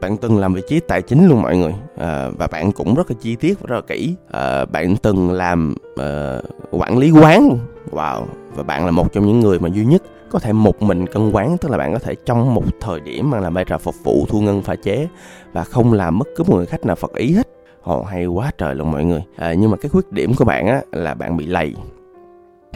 bạn 0.00 0.16
từng 0.16 0.38
làm 0.38 0.54
vị 0.54 0.62
trí 0.68 0.80
tài 0.80 1.02
chính 1.02 1.28
luôn 1.28 1.42
mọi 1.42 1.56
người. 1.56 1.74
À, 1.96 2.30
và 2.38 2.46
bạn 2.46 2.72
cũng 2.72 2.94
rất 2.94 3.10
là 3.10 3.16
chi 3.20 3.36
tiết 3.36 3.60
và 3.60 3.66
rất 3.66 3.76
là 3.76 3.82
kỹ. 3.86 4.14
À, 4.30 4.64
bạn 4.64 4.96
từng 4.96 5.30
làm 5.30 5.74
uh, 6.00 6.44
quản 6.70 6.98
lý 6.98 7.10
quán 7.10 7.48
luôn. 7.48 7.58
Wow 7.90 8.24
và 8.54 8.62
bạn 8.62 8.84
là 8.84 8.90
một 8.90 9.12
trong 9.12 9.26
những 9.26 9.40
người 9.40 9.58
mà 9.58 9.68
duy 9.68 9.84
nhất 9.84 10.02
có 10.30 10.38
thể 10.38 10.52
một 10.52 10.82
mình 10.82 11.06
cân 11.06 11.30
quán 11.30 11.58
tức 11.58 11.70
là 11.70 11.78
bạn 11.78 11.92
có 11.92 11.98
thể 11.98 12.14
trong 12.26 12.54
một 12.54 12.64
thời 12.80 13.00
điểm 13.00 13.30
mà 13.30 13.40
làm 13.40 13.54
vai 13.54 13.64
trò 13.64 13.78
phục 13.78 13.94
vụ 14.04 14.26
thu 14.28 14.40
ngân 14.40 14.62
pha 14.62 14.74
chế 14.76 15.08
và 15.52 15.64
không 15.64 15.92
làm 15.92 16.18
mất 16.18 16.28
cứ 16.36 16.44
một 16.44 16.56
người 16.56 16.66
khách 16.66 16.86
nào 16.86 16.96
phật 16.96 17.14
ý 17.14 17.32
hết. 17.32 17.48
Ồ, 17.82 18.02
hay 18.02 18.26
quá 18.26 18.50
trời 18.58 18.74
luôn 18.74 18.90
mọi 18.90 19.04
người. 19.04 19.22
À, 19.36 19.52
nhưng 19.52 19.70
mà 19.70 19.76
cái 19.76 19.88
khuyết 19.88 20.12
điểm 20.12 20.34
của 20.34 20.44
bạn 20.44 20.66
á 20.66 20.82
là 20.92 21.14
bạn 21.14 21.36
bị 21.36 21.46
lầy. 21.46 21.74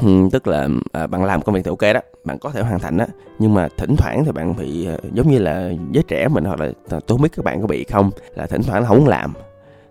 Ừ, 0.00 0.28
tức 0.32 0.46
là 0.46 0.68
à, 0.92 1.06
bạn 1.06 1.24
làm 1.24 1.42
công 1.42 1.54
việc 1.54 1.60
thì 1.64 1.68
ok 1.68 1.94
đó 1.94 2.00
bạn 2.24 2.38
có 2.38 2.50
thể 2.50 2.62
hoàn 2.62 2.78
thành 2.78 2.96
đó. 2.96 3.06
Nhưng 3.38 3.54
mà 3.54 3.68
thỉnh 3.76 3.96
thoảng 3.98 4.24
thì 4.24 4.32
bạn 4.32 4.56
bị 4.56 4.86
à, 4.86 4.96
giống 5.12 5.28
như 5.28 5.38
là 5.38 5.70
giới 5.92 6.04
trẻ 6.08 6.28
mình 6.28 6.44
hoặc 6.44 6.60
là 6.60 6.66
à, 6.66 6.72
tôi 6.88 7.00
không 7.08 7.22
biết 7.22 7.28
các 7.36 7.44
bạn 7.44 7.60
có 7.60 7.66
bị 7.66 7.84
không 7.84 8.10
là 8.34 8.46
thỉnh 8.46 8.62
thoảng 8.62 8.82
là 8.82 8.88
không 8.88 9.06
làm. 9.06 9.32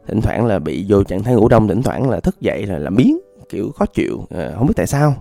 Thỉnh 0.07 0.21
thoảng 0.21 0.45
là 0.45 0.59
bị 0.59 0.85
vô 0.89 1.03
trạng 1.03 1.23
thái 1.23 1.35
ngủ 1.35 1.47
đông 1.47 1.67
thỉnh 1.67 1.81
thoảng 1.81 2.09
là 2.09 2.19
thức 2.19 2.41
dậy 2.41 2.65
là 2.65 2.77
làm 2.77 2.95
biến 2.95 3.19
kiểu 3.49 3.71
khó 3.75 3.85
chịu 3.85 4.25
à, 4.29 4.51
không 4.57 4.67
biết 4.67 4.73
tại 4.75 4.87
sao. 4.87 5.15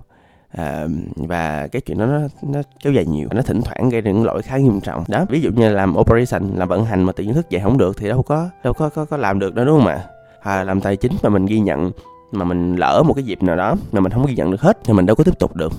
À, 0.50 0.86
và 1.16 1.66
cái 1.66 1.82
chuyện 1.82 1.98
đó 1.98 2.06
nó, 2.06 2.20
nó 2.42 2.60
kéo 2.82 2.92
dài 2.92 3.06
nhiều 3.06 3.28
nó 3.32 3.42
thỉnh 3.42 3.60
thoảng 3.62 3.88
gây 3.90 4.00
ra 4.00 4.10
những 4.10 4.24
lỗi 4.24 4.42
khá 4.42 4.56
nghiêm 4.56 4.80
trọng. 4.80 5.04
Đó 5.08 5.24
ví 5.28 5.40
dụ 5.40 5.50
như 5.50 5.68
làm 5.68 5.96
operation 5.96 6.42
làm 6.56 6.68
vận 6.68 6.84
hành 6.84 7.02
mà 7.02 7.12
tự 7.12 7.24
nhiên 7.24 7.34
thức 7.34 7.50
dậy 7.50 7.62
không 7.64 7.78
được 7.78 7.96
thì 7.96 8.08
đâu 8.08 8.22
có 8.22 8.48
đâu 8.64 8.72
có 8.72 8.88
có, 8.88 9.04
có 9.04 9.16
làm 9.16 9.38
được 9.38 9.54
đó 9.54 9.64
đúng 9.64 9.78
không 9.78 9.86
ạ? 9.88 10.04
À, 10.40 10.64
làm 10.64 10.80
tài 10.80 10.96
chính 10.96 11.12
mà 11.22 11.28
mình 11.28 11.46
ghi 11.46 11.60
nhận 11.60 11.90
mà 12.32 12.44
mình 12.44 12.76
lỡ 12.76 13.02
một 13.06 13.14
cái 13.14 13.24
dịp 13.24 13.42
nào 13.42 13.56
đó 13.56 13.76
mà 13.92 14.00
mình 14.00 14.12
không 14.12 14.26
ghi 14.26 14.34
nhận 14.34 14.50
được 14.50 14.60
hết 14.60 14.78
thì 14.84 14.92
mình 14.92 15.06
đâu 15.06 15.16
có 15.16 15.24
tiếp 15.24 15.38
tục 15.38 15.56
được. 15.56 15.72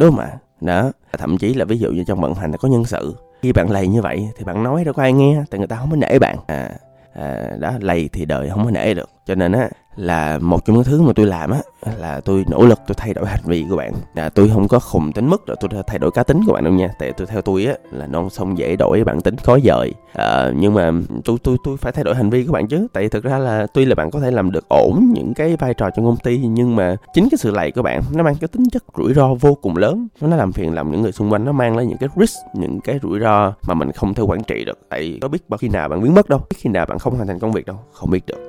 Đúng 0.00 0.10
không 0.10 0.18
ạ? 0.18 0.38
Đó. 0.60 0.92
Thậm 1.18 1.38
chí 1.38 1.54
là 1.54 1.64
ví 1.64 1.78
dụ 1.78 1.90
như 1.90 2.04
trong 2.06 2.20
vận 2.20 2.34
hành 2.34 2.50
là 2.50 2.56
có 2.56 2.68
nhân 2.68 2.84
sự. 2.84 3.16
Khi 3.42 3.52
bạn 3.52 3.70
lầy 3.70 3.88
như 3.88 4.02
vậy 4.02 4.28
thì 4.36 4.44
bạn 4.44 4.62
nói 4.62 4.84
đâu 4.84 4.94
có 4.94 5.02
ai 5.02 5.12
nghe 5.12 5.42
tại 5.50 5.58
người 5.58 5.66
ta 5.66 5.76
không 5.76 5.90
có 5.90 5.96
nể 5.96 6.18
bạn. 6.18 6.36
À, 6.46 6.70
à 7.14 7.50
đó 7.60 7.72
lầy 7.80 8.08
thì 8.12 8.24
đời 8.24 8.50
không 8.50 8.64
có 8.64 8.70
nể 8.70 8.94
được 8.94 9.10
cho 9.26 9.34
nên 9.34 9.52
á 9.52 9.68
là 9.96 10.38
một 10.38 10.64
trong 10.64 10.76
những 10.76 10.84
thứ 10.84 11.02
mà 11.02 11.12
tôi 11.16 11.26
làm 11.26 11.50
á 11.50 11.58
là 11.98 12.20
tôi 12.20 12.44
nỗ 12.50 12.66
lực 12.66 12.78
tôi 12.86 12.94
thay 12.98 13.14
đổi 13.14 13.26
hành 13.26 13.40
vi 13.44 13.66
của 13.70 13.76
bạn. 13.76 13.92
Là 14.14 14.28
tôi 14.28 14.50
không 14.54 14.68
có 14.68 14.78
khùng 14.78 15.12
tính 15.12 15.30
mức 15.30 15.46
rồi 15.46 15.56
tôi 15.60 15.82
thay 15.86 15.98
đổi 15.98 16.10
cá 16.10 16.22
tính 16.22 16.40
của 16.46 16.52
bạn 16.52 16.64
đâu 16.64 16.72
nha. 16.72 16.88
Tại 16.98 17.12
tôi 17.12 17.26
theo 17.26 17.42
tôi 17.42 17.64
á 17.64 17.74
là 17.90 18.06
non 18.06 18.30
sông 18.30 18.58
dễ 18.58 18.76
đổi 18.76 19.04
bản 19.04 19.20
tính 19.20 19.36
khó 19.36 19.58
dời. 19.64 19.92
À, 20.12 20.50
nhưng 20.56 20.74
mà 20.74 20.92
tôi 21.24 21.38
tôi 21.42 21.56
tôi 21.64 21.76
phải 21.76 21.92
thay 21.92 22.04
đổi 22.04 22.14
hành 22.14 22.30
vi 22.30 22.44
của 22.44 22.52
bạn 22.52 22.68
chứ. 22.68 22.86
Tại 22.92 23.08
thực 23.08 23.24
ra 23.24 23.38
là 23.38 23.66
tuy 23.66 23.84
là 23.84 23.94
bạn 23.94 24.10
có 24.10 24.20
thể 24.20 24.30
làm 24.30 24.52
được 24.52 24.64
ổn 24.68 25.12
những 25.14 25.34
cái 25.34 25.56
vai 25.56 25.74
trò 25.74 25.90
trong 25.90 26.04
công 26.04 26.16
ty 26.16 26.38
nhưng 26.38 26.76
mà 26.76 26.96
chính 27.14 27.28
cái 27.30 27.38
sự 27.38 27.50
lầy 27.50 27.70
của 27.70 27.82
bạn 27.82 28.02
nó 28.14 28.22
mang 28.22 28.34
cái 28.40 28.48
tính 28.48 28.64
chất 28.72 28.84
rủi 28.98 29.14
ro 29.14 29.34
vô 29.34 29.54
cùng 29.54 29.76
lớn. 29.76 30.08
Nó 30.20 30.36
làm 30.36 30.52
phiền 30.52 30.74
làm 30.74 30.90
những 30.90 31.02
người 31.02 31.12
xung 31.12 31.32
quanh 31.32 31.44
nó 31.44 31.52
mang 31.52 31.76
lại 31.76 31.86
những 31.86 31.98
cái 31.98 32.08
risk 32.16 32.38
những 32.54 32.80
cái 32.80 32.98
rủi 33.02 33.20
ro 33.20 33.52
mà 33.68 33.74
mình 33.74 33.92
không 33.92 34.14
thể 34.14 34.22
quản 34.22 34.42
trị 34.42 34.64
được. 34.64 34.78
Tại 34.88 35.18
có 35.22 35.28
biết 35.28 35.48
bao 35.48 35.58
khi 35.58 35.68
nào 35.68 35.88
bạn 35.88 36.02
biến 36.02 36.14
mất 36.14 36.28
đâu 36.28 36.38
biết 36.38 36.56
khi 36.56 36.70
nào 36.70 36.86
bạn 36.86 36.98
không 36.98 37.14
hoàn 37.14 37.28
thành 37.28 37.38
công 37.38 37.52
việc 37.52 37.66
đâu 37.66 37.76
không 37.92 38.10
biết 38.10 38.26
được 38.26 38.45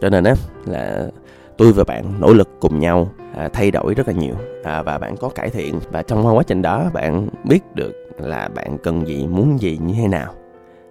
cho 0.00 0.08
nên 0.08 0.24
á 0.24 0.34
là 0.66 1.06
tôi 1.58 1.72
và 1.72 1.84
bạn 1.84 2.20
nỗ 2.20 2.32
lực 2.32 2.48
cùng 2.60 2.78
nhau 2.78 3.08
à, 3.36 3.48
thay 3.52 3.70
đổi 3.70 3.94
rất 3.94 4.08
là 4.08 4.14
nhiều. 4.14 4.34
À, 4.64 4.82
và 4.82 4.98
bạn 4.98 5.16
có 5.16 5.28
cải 5.28 5.50
thiện. 5.50 5.80
Và 5.90 6.02
trong 6.02 6.36
quá 6.36 6.42
trình 6.46 6.62
đó 6.62 6.90
bạn 6.92 7.28
biết 7.44 7.60
được 7.74 7.92
là 8.18 8.48
bạn 8.54 8.78
cần 8.82 9.06
gì 9.06 9.26
muốn 9.26 9.60
gì 9.60 9.78
như 9.82 9.94
thế 9.96 10.08
nào. 10.08 10.32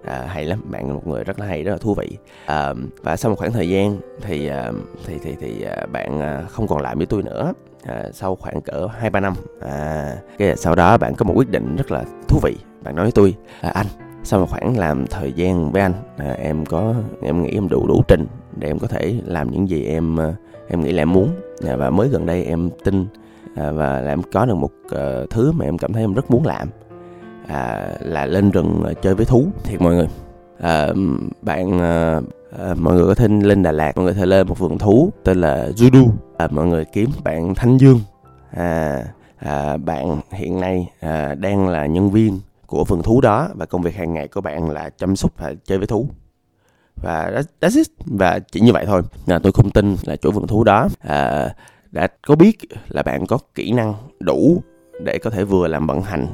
À, 0.05 0.23
hay 0.27 0.45
lắm 0.45 0.59
bạn 0.71 0.87
là 0.87 0.93
một 0.93 1.07
người 1.07 1.23
rất 1.23 1.39
là 1.39 1.45
hay 1.45 1.63
rất 1.63 1.71
là 1.71 1.77
thú 1.77 1.93
vị. 1.93 2.17
À, 2.45 2.73
và 3.03 3.15
sau 3.15 3.29
một 3.29 3.35
khoảng 3.39 3.51
thời 3.51 3.69
gian 3.69 3.97
thì 4.21 4.47
à, 4.47 4.71
thì 5.05 5.19
thì 5.23 5.35
thì 5.39 5.61
à, 5.61 5.85
bạn 5.91 6.19
à, 6.19 6.43
không 6.49 6.67
còn 6.67 6.81
làm 6.81 6.97
với 6.97 7.05
tôi 7.05 7.23
nữa. 7.23 7.53
À, 7.83 8.03
sau 8.13 8.35
khoảng 8.35 8.61
cỡ 8.61 8.87
hai 8.99 9.09
ba 9.09 9.19
năm 9.19 9.33
à, 9.61 10.11
cái 10.37 10.55
sau 10.55 10.75
đó 10.75 10.97
bạn 10.97 11.15
có 11.15 11.25
một 11.25 11.33
quyết 11.35 11.49
định 11.49 11.75
rất 11.75 11.91
là 11.91 12.03
thú 12.27 12.39
vị. 12.43 12.55
Bạn 12.83 12.95
nói 12.95 13.05
với 13.05 13.11
tôi 13.11 13.35
à, 13.61 13.69
anh 13.69 13.87
sau 14.23 14.39
một 14.39 14.49
khoảng 14.49 14.77
làm 14.77 15.07
thời 15.07 15.33
gian 15.33 15.71
với 15.71 15.81
anh 15.81 15.93
à, 16.17 16.35
em 16.37 16.65
có 16.65 16.93
em 17.21 17.43
nghĩ 17.43 17.49
em 17.53 17.69
đủ 17.69 17.87
đủ 17.87 18.03
trình 18.07 18.27
để 18.55 18.67
em 18.67 18.79
có 18.79 18.87
thể 18.87 19.15
làm 19.25 19.51
những 19.51 19.69
gì 19.69 19.85
em 19.85 20.17
ờ, 20.17 20.33
em 20.67 20.81
nghĩ 20.81 20.91
là 20.91 21.01
em 21.01 21.13
muốn. 21.13 21.29
À, 21.67 21.75
và 21.75 21.89
mới 21.89 22.09
gần 22.09 22.25
đây 22.25 22.43
em 22.43 22.69
tin 22.83 23.05
à, 23.55 23.71
và 23.71 24.01
là 24.01 24.11
em 24.11 24.21
có 24.23 24.45
được 24.45 24.55
một 24.55 24.71
ờ, 24.89 25.25
thứ 25.29 25.51
mà 25.51 25.65
em 25.65 25.77
cảm 25.77 25.93
thấy 25.93 26.03
em 26.03 26.13
rất 26.13 26.31
muốn 26.31 26.45
làm. 26.45 26.67
À, 27.47 27.87
là 27.99 28.25
lên 28.25 28.51
rừng 28.51 28.81
ờ, 28.83 28.93
chơi 28.93 29.15
với 29.15 29.25
thú. 29.25 29.45
Thiệt 29.63 29.81
mọi 29.81 29.95
người. 29.95 30.07
À, 30.59 30.87
bạn 31.41 31.79
mọi 32.77 32.95
người 32.95 33.05
có 33.07 33.15
thể 33.15 33.27
lên 33.27 33.63
Đà 33.63 33.71
Lạt 33.71 33.97
mọi 33.97 34.05
người 34.05 34.13
có 34.13 34.19
thể 34.19 34.25
lên 34.25 34.47
một 34.47 34.59
vườn 34.59 34.77
thú 34.77 35.09
tên 35.23 35.41
là 35.41 35.69
Judu 35.75 36.07
à, 36.37 36.47
mọi 36.51 36.65
người 36.65 36.85
kiếm 36.85 37.09
bạn 37.23 37.55
Thanh 37.55 37.77
Dương. 37.77 37.99
À, 38.51 39.03
à, 39.37 39.77
bạn 39.77 40.21
hiện 40.31 40.59
nay 40.59 40.89
à, 40.99 41.35
đang 41.35 41.67
là 41.67 41.85
nhân 41.85 42.11
viên 42.11 42.39
của 42.67 42.83
vườn 42.83 43.03
thú 43.03 43.21
đó 43.21 43.49
và 43.55 43.65
công 43.65 43.81
việc 43.81 43.95
hàng 43.95 44.13
ngày 44.13 44.27
của 44.27 44.41
bạn 44.41 44.69
là 44.69 44.89
chăm 44.89 45.15
sóc 45.15 45.31
và 45.37 45.53
chơi 45.65 45.77
với 45.77 45.87
thú 45.87 46.07
và 47.01 47.43
that's 47.61 47.77
it. 47.77 47.87
Và 48.05 48.39
chỉ 48.39 48.59
như 48.59 48.73
vậy 48.73 48.85
thôi. 48.85 49.01
Là 49.25 49.39
tôi 49.39 49.51
không 49.51 49.69
tin 49.69 49.95
là 50.03 50.15
chủ 50.15 50.31
vườn 50.31 50.47
thú 50.47 50.63
đó 50.63 50.87
à, 50.99 51.49
đã 51.91 52.07
có 52.27 52.35
biết 52.35 52.57
là 52.87 53.03
bạn 53.03 53.25
có 53.25 53.37
kỹ 53.55 53.71
năng 53.71 53.93
đủ 54.19 54.61
để 55.03 55.17
có 55.17 55.29
thể 55.29 55.43
vừa 55.43 55.67
làm 55.67 55.87
vận 55.87 56.01
hành 56.01 56.27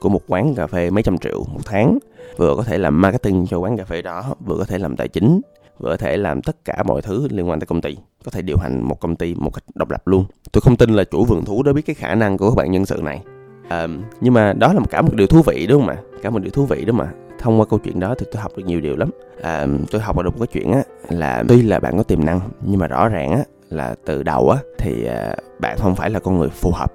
của 0.00 0.08
một 0.08 0.20
quán 0.28 0.54
cà 0.54 0.66
phê 0.66 0.90
mấy 0.90 1.02
trăm 1.02 1.18
triệu 1.18 1.44
một 1.52 1.60
tháng 1.64 1.98
vừa 2.36 2.54
có 2.56 2.62
thể 2.62 2.78
làm 2.78 3.00
marketing 3.00 3.46
cho 3.46 3.58
quán 3.58 3.76
cà 3.76 3.84
phê 3.84 4.02
đó 4.02 4.34
vừa 4.46 4.56
có 4.58 4.64
thể 4.64 4.78
làm 4.78 4.96
tài 4.96 5.08
chính 5.08 5.40
vừa 5.78 5.90
có 5.90 5.96
thể 5.96 6.16
làm 6.16 6.42
tất 6.42 6.56
cả 6.64 6.82
mọi 6.82 7.02
thứ 7.02 7.28
liên 7.30 7.48
quan 7.48 7.60
tới 7.60 7.66
công 7.66 7.80
ty 7.80 7.96
có 8.24 8.30
thể 8.30 8.42
điều 8.42 8.58
hành 8.58 8.82
một 8.82 9.00
công 9.00 9.16
ty 9.16 9.34
một 9.34 9.50
cách 9.54 9.64
độc 9.74 9.90
lập 9.90 10.08
luôn. 10.08 10.24
Tôi 10.52 10.60
không 10.60 10.76
tin 10.76 10.90
là 10.90 11.04
chủ 11.04 11.24
vườn 11.24 11.44
thú 11.44 11.62
đó 11.62 11.72
biết 11.72 11.82
cái 11.82 11.94
khả 11.94 12.14
năng 12.14 12.38
của 12.38 12.50
các 12.50 12.56
bạn 12.56 12.72
nhân 12.72 12.86
sự 12.86 13.00
này. 13.04 13.22
À, 13.68 13.86
nhưng 14.20 14.34
mà 14.34 14.52
đó 14.52 14.72
là 14.72 14.80
một 14.80 14.90
cả 14.90 15.02
một 15.02 15.14
điều 15.14 15.26
thú 15.26 15.42
vị 15.42 15.66
đúng 15.66 15.80
không 15.80 15.88
ạ? 15.88 15.96
Cả 16.22 16.30
một 16.30 16.38
điều 16.38 16.50
thú 16.50 16.66
vị 16.66 16.84
đúng 16.84 16.98
không 16.98 17.06
ạ 17.06 17.25
thông 17.38 17.60
qua 17.60 17.66
câu 17.66 17.78
chuyện 17.78 18.00
đó 18.00 18.14
thì 18.18 18.26
tôi 18.32 18.42
học 18.42 18.52
được 18.56 18.62
nhiều 18.66 18.80
điều 18.80 18.96
lắm. 18.96 19.10
À, 19.42 19.66
tôi 19.90 20.00
học 20.00 20.22
được 20.22 20.30
một 20.30 20.38
cái 20.38 20.46
chuyện 20.46 20.72
á 20.72 20.82
là 21.08 21.44
tuy 21.48 21.62
là 21.62 21.78
bạn 21.78 21.96
có 21.96 22.02
tiềm 22.02 22.24
năng 22.24 22.40
nhưng 22.62 22.80
mà 22.80 22.86
rõ 22.86 23.08
ràng 23.08 23.32
á 23.32 23.44
là 23.70 23.94
từ 24.04 24.22
đầu 24.22 24.50
á 24.50 24.58
thì 24.78 25.06
à, 25.06 25.36
bạn 25.58 25.78
không 25.78 25.94
phải 25.94 26.10
là 26.10 26.20
con 26.20 26.38
người 26.38 26.48
phù 26.48 26.70
hợp 26.74 26.92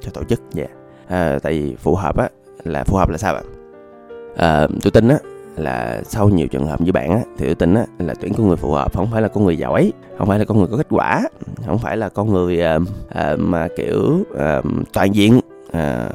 cho 0.00 0.10
tổ 0.10 0.24
chức. 0.24 0.42
Dạ. 0.52 0.64
Yeah. 0.64 1.34
à, 1.34 1.38
tại 1.42 1.52
vì 1.52 1.76
phù 1.76 1.94
hợp 1.94 2.16
á 2.16 2.28
là 2.64 2.84
phù 2.84 2.96
hợp 2.96 3.08
là 3.08 3.18
sao 3.18 3.34
bạn? 3.34 3.44
À, 4.36 4.66
tôi 4.82 4.90
tin 4.90 5.08
á 5.08 5.18
là 5.56 6.02
sau 6.04 6.28
nhiều 6.28 6.46
trường 6.48 6.66
hợp 6.66 6.80
như 6.80 6.92
bạn 6.92 7.10
á 7.10 7.20
thì 7.38 7.46
tôi 7.46 7.54
tin 7.54 7.74
á 7.74 7.84
là 7.98 8.14
tuyển 8.20 8.32
con 8.34 8.48
người 8.48 8.56
phù 8.56 8.70
hợp 8.70 8.96
không 8.96 9.08
phải 9.12 9.22
là 9.22 9.28
con 9.28 9.44
người 9.44 9.58
giỏi 9.58 9.92
không 10.18 10.28
phải 10.28 10.38
là 10.38 10.44
con 10.44 10.58
người 10.58 10.66
có 10.70 10.76
kết 10.76 10.86
quả 10.90 11.28
không 11.66 11.78
phải 11.78 11.96
là 11.96 12.08
con 12.08 12.32
người 12.32 12.62
uh, 12.76 12.82
uh, 12.82 13.38
mà 13.38 13.68
kiểu 13.76 14.18
uh, 14.32 14.64
toàn 14.92 15.14
diện 15.14 15.40
à, 15.74 16.08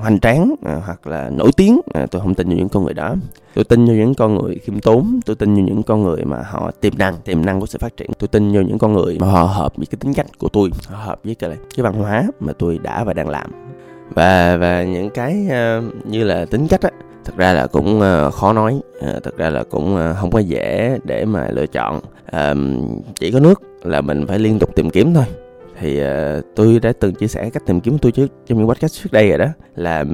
hoành 0.00 0.20
tráng 0.20 0.54
à, 0.64 0.82
hoặc 0.86 1.06
là 1.06 1.30
nổi 1.30 1.50
tiếng. 1.56 1.80
À, 1.94 2.06
tôi 2.10 2.22
không 2.22 2.34
tin 2.34 2.48
vào 2.48 2.56
những 2.56 2.68
con 2.68 2.84
người 2.84 2.94
đó. 2.94 3.14
Tôi 3.54 3.64
tin 3.64 3.86
vào 3.86 3.96
những 3.96 4.14
con 4.14 4.34
người 4.34 4.58
khiêm 4.58 4.80
tốn. 4.80 5.20
Tôi 5.26 5.36
tin 5.36 5.54
vào 5.54 5.64
những 5.64 5.82
con 5.82 6.02
người 6.02 6.24
mà 6.24 6.42
họ 6.50 6.70
tiềm 6.80 6.98
năng 6.98 7.16
tiềm 7.24 7.46
năng 7.46 7.60
của 7.60 7.66
sự 7.66 7.78
phát 7.78 7.96
triển. 7.96 8.10
Tôi 8.18 8.28
tin 8.28 8.52
vào 8.52 8.62
những 8.62 8.78
con 8.78 8.92
người 8.92 9.18
mà 9.20 9.26
họ 9.26 9.42
hợp 9.42 9.76
với 9.76 9.86
cái 9.86 9.98
tính 10.00 10.14
cách 10.14 10.26
của 10.38 10.48
tôi 10.48 10.70
họ 10.88 11.04
hợp 11.04 11.20
với 11.24 11.34
cái 11.34 11.50
cái 11.76 11.84
văn 11.84 11.94
hóa 11.94 12.24
mà 12.40 12.52
tôi 12.58 12.78
đã 12.78 13.04
và 13.04 13.12
đang 13.12 13.28
làm. 13.28 13.50
Và 14.14 14.56
và 14.56 14.84
những 14.84 15.10
cái 15.10 15.46
uh, 15.46 16.06
như 16.06 16.24
là 16.24 16.44
tính 16.44 16.68
cách 16.68 16.82
á 16.82 16.90
thực 17.24 17.36
ra 17.36 17.52
là 17.52 17.66
cũng 17.66 18.00
uh, 18.00 18.34
khó 18.34 18.52
nói. 18.52 18.80
À, 19.00 19.12
uh, 19.16 19.22
thực 19.22 19.36
ra 19.36 19.50
là 19.50 19.64
cũng 19.70 19.94
uh, 19.94 20.16
không 20.16 20.30
có 20.30 20.38
dễ 20.38 20.98
để 21.04 21.24
mà 21.24 21.48
lựa 21.50 21.66
chọn. 21.66 22.00
Uh, 22.36 22.58
chỉ 23.14 23.30
có 23.30 23.40
nước 23.40 23.62
là 23.82 24.00
mình 24.00 24.26
phải 24.26 24.38
liên 24.38 24.58
tục 24.58 24.74
tìm 24.74 24.90
kiếm 24.90 25.14
thôi 25.14 25.24
thì 25.80 26.02
uh, 26.02 26.44
tôi 26.56 26.78
đã 26.80 26.92
từng 27.00 27.14
chia 27.14 27.26
sẻ 27.26 27.50
cách 27.50 27.62
tìm 27.66 27.80
kiếm 27.80 27.98
tôi 27.98 28.12
trước 28.12 28.26
trong 28.46 28.58
những 28.58 28.68
podcast 28.68 29.02
trước 29.02 29.12
đây 29.12 29.28
rồi 29.28 29.38
đó 29.38 29.46
là 29.76 30.04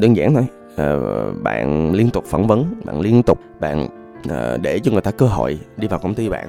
đơn 0.00 0.16
giản 0.16 0.34
thôi. 0.34 0.46
Uh, 0.74 1.42
bạn 1.42 1.92
liên 1.92 2.10
tục 2.10 2.24
phỏng 2.26 2.46
vấn 2.46 2.74
bạn 2.84 3.00
liên 3.00 3.22
tục 3.22 3.38
bạn 3.60 3.88
uh, 4.28 4.60
để 4.62 4.78
cho 4.78 4.92
người 4.92 5.00
ta 5.00 5.10
cơ 5.10 5.26
hội 5.26 5.58
đi 5.76 5.88
vào 5.88 5.98
công 5.98 6.14
ty 6.14 6.28
bạn. 6.28 6.48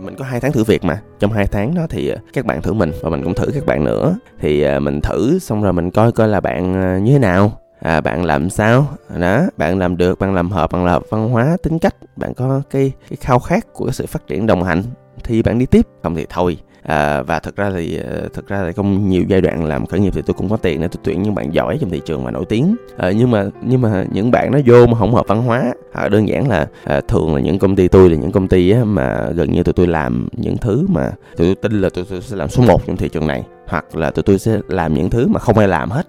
Mình 0.00 0.14
có 0.18 0.24
hai 0.24 0.40
tháng 0.40 0.52
thử 0.52 0.64
việc 0.64 0.84
mà. 0.84 1.00
Trong 1.18 1.32
hai 1.32 1.46
tháng 1.46 1.74
đó 1.74 1.86
thì 1.90 2.12
các 2.32 2.46
bạn 2.46 2.62
thử 2.62 2.72
mình 2.72 2.92
và 3.02 3.10
mình 3.10 3.24
cũng 3.24 3.34
thử 3.34 3.46
các 3.54 3.66
bạn 3.66 3.84
nữa. 3.84 4.16
Thì 4.40 4.78
mình 4.78 5.00
thử 5.00 5.38
xong 5.38 5.62
rồi 5.62 5.72
mình 5.72 5.90
coi 5.90 6.12
coi 6.12 6.28
là 6.28 6.40
bạn 6.40 6.72
như 7.04 7.12
thế 7.12 7.18
nào. 7.18 7.60
À, 7.80 8.00
bạn 8.00 8.24
làm 8.24 8.50
sao? 8.50 8.86
Đó 9.18 9.46
bạn 9.56 9.78
làm 9.78 9.96
được 9.96 10.18
bạn 10.18 10.34
làm 10.34 10.50
hợp 10.50 10.72
bạn 10.72 10.84
làm 10.84 10.92
hợp 10.92 11.02
văn 11.10 11.28
hóa 11.28 11.56
tính 11.62 11.78
cách. 11.78 11.94
Bạn 12.16 12.34
có 12.34 12.62
cái 12.70 12.92
cái 13.08 13.16
khao 13.20 13.38
khát 13.38 13.72
của 13.72 13.84
cái 13.84 13.92
sự 13.92 14.06
phát 14.06 14.26
triển 14.26 14.46
đồng 14.46 14.62
hành 14.62 14.82
thì 15.24 15.42
bạn 15.42 15.58
đi 15.58 15.66
tiếp. 15.66 15.86
Không 16.02 16.14
thì 16.14 16.26
thôi 16.28 16.58
à, 16.88 17.22
và 17.22 17.38
thực 17.38 17.56
ra 17.56 17.70
thì 17.74 17.96
ờ, 17.96 18.28
thực 18.32 18.48
ra 18.48 18.64
thì 18.66 18.72
không 18.72 19.08
nhiều 19.08 19.24
giai 19.28 19.40
đoạn 19.40 19.64
làm 19.64 19.86
khởi 19.86 20.00
nghiệp 20.00 20.12
thì 20.14 20.22
tôi 20.22 20.34
cũng 20.34 20.48
có 20.48 20.56
tiền 20.56 20.80
để 20.80 20.88
tôi 20.88 21.00
tuyển 21.04 21.22
những 21.22 21.34
bạn 21.34 21.54
giỏi 21.54 21.78
trong 21.80 21.90
thị 21.90 22.00
trường 22.06 22.24
mà 22.24 22.30
nổi 22.30 22.44
tiếng. 22.48 22.76
À, 22.96 23.10
nhưng 23.10 23.30
mà 23.30 23.46
nhưng 23.62 23.80
mà 23.80 24.04
những 24.12 24.30
bạn 24.30 24.52
nó 24.52 24.58
vô 24.66 24.86
mà 24.86 24.98
không 24.98 25.14
hợp 25.14 25.26
văn 25.28 25.42
hóa 25.42 25.72
à, 25.92 26.08
đơn 26.08 26.28
giản 26.28 26.48
là 26.48 26.66
à, 26.84 27.00
thường 27.08 27.34
là 27.34 27.40
những 27.40 27.58
công 27.58 27.76
ty 27.76 27.88
tôi 27.88 28.10
là 28.10 28.16
những 28.16 28.32
công 28.32 28.48
ty 28.48 28.70
á, 28.70 28.84
mà 28.84 29.28
gần 29.34 29.52
như 29.52 29.62
tụi 29.62 29.72
tôi 29.72 29.86
làm 29.86 30.28
những 30.32 30.56
thứ 30.56 30.86
mà 30.88 31.10
tụi 31.36 31.46
tôi 31.46 31.54
tin 31.54 31.80
là 31.80 31.90
tụi 31.90 32.04
tôi 32.10 32.20
sẽ 32.20 32.36
làm 32.36 32.48
số 32.48 32.62
1 32.62 32.86
trong 32.86 32.96
thị 32.96 33.08
trường 33.08 33.26
này 33.26 33.44
hoặc 33.66 33.96
là 33.96 34.10
tụi 34.10 34.22
tôi 34.22 34.38
sẽ 34.38 34.58
làm 34.68 34.94
những 34.94 35.10
thứ 35.10 35.28
mà 35.28 35.40
không 35.40 35.58
ai 35.58 35.68
làm 35.68 35.90
hết. 35.90 36.06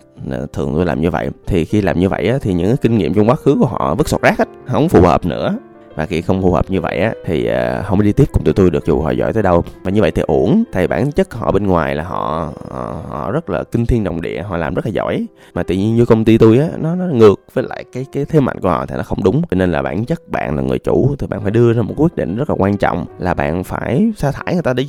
Thường 0.54 0.74
tôi 0.76 0.86
làm 0.86 1.02
như 1.02 1.10
vậy. 1.10 1.30
Thì 1.48 1.66
khi 1.66 1.82
làm 1.82 2.00
như 2.00 2.10
vậy 2.10 2.28
á, 2.28 2.38
thì 2.42 2.54
những 2.54 2.78
kinh 2.78 2.98
nghiệm 2.98 3.14
trong 3.14 3.30
quá 3.30 3.36
khứ 3.36 3.56
của 3.60 3.66
họ 3.66 3.96
vứt 3.96 4.10
sọt 4.10 4.22
rác 4.22 4.38
hết 4.40 4.48
không 4.68 4.90
phù 4.90 5.02
hợp 5.02 5.26
nữa 5.26 5.58
và 6.00 6.06
khi 6.06 6.22
không 6.22 6.42
phù 6.42 6.52
hợp 6.52 6.70
như 6.70 6.82
vậy 6.82 7.00
á 7.00 7.14
thì 7.26 7.46
ờ, 7.46 7.84
không 7.84 8.02
đi 8.02 8.12
tiếp 8.12 8.30
cùng 8.34 8.44
tụi 8.44 8.54
tôi 8.54 8.70
được 8.72 8.86
dù 8.86 9.02
họ 9.02 9.12
giỏi 9.12 9.34
tới 9.34 9.44
đâu. 9.44 9.64
Và 9.84 9.92
như 9.92 10.02
vậy 10.02 10.12
thì 10.12 10.22
ổn 10.28 10.64
tại 10.72 10.88
bản 10.88 11.12
chất 11.12 11.34
họ 11.34 11.52
bên 11.52 11.68
ngoài 11.68 11.96
là 11.96 12.04
họ 12.04 12.52
họ, 12.70 13.02
họ 13.08 13.32
rất 13.32 13.50
là 13.50 13.64
kinh 13.64 13.86
thiên 13.86 14.04
động 14.04 14.22
địa 14.22 14.42
họ 14.42 14.58
làm 14.58 14.74
rất 14.74 14.86
là 14.86 14.92
giỏi. 14.92 15.26
Mà 15.54 15.64
tự 15.64 15.76
nhiên 15.76 15.96
như 15.96 16.06
công 16.06 16.26
ty 16.26 16.38
tôi 16.38 16.58
á 16.58 16.68
nó 16.78 16.96
nó 16.96 17.06
ngược 17.06 17.36
với 17.54 17.64
lại 17.70 17.84
cái 17.94 18.06
cái 18.12 18.26
thế 18.26 18.40
mạnh 18.40 18.60
của 18.62 18.70
họ 18.70 18.86
thì 18.86 18.96
nó 18.96 19.04
không 19.04 19.24
đúng. 19.24 19.42
Cho 19.52 19.56
nên 19.56 19.72
là 19.72 19.82
bản 19.82 20.06
chất 20.06 20.30
bạn 20.30 20.56
là 20.56 20.62
người 20.62 20.80
chủ 20.80 21.16
thì 21.20 21.28
bạn 21.28 21.42
phải 21.42 21.52
đưa 21.52 21.74
ra 21.74 21.82
một 21.82 21.94
quyết 21.98 22.16
định 22.16 22.36
rất 22.36 22.50
là 22.50 22.56
quan 22.60 22.78
trọng 22.78 23.06
là 23.20 23.34
bạn 23.34 23.64
phải 23.64 24.12
sa 24.18 24.32
thải 24.32 24.54
người 24.54 24.64
ta 24.64 24.74
đi. 24.74 24.88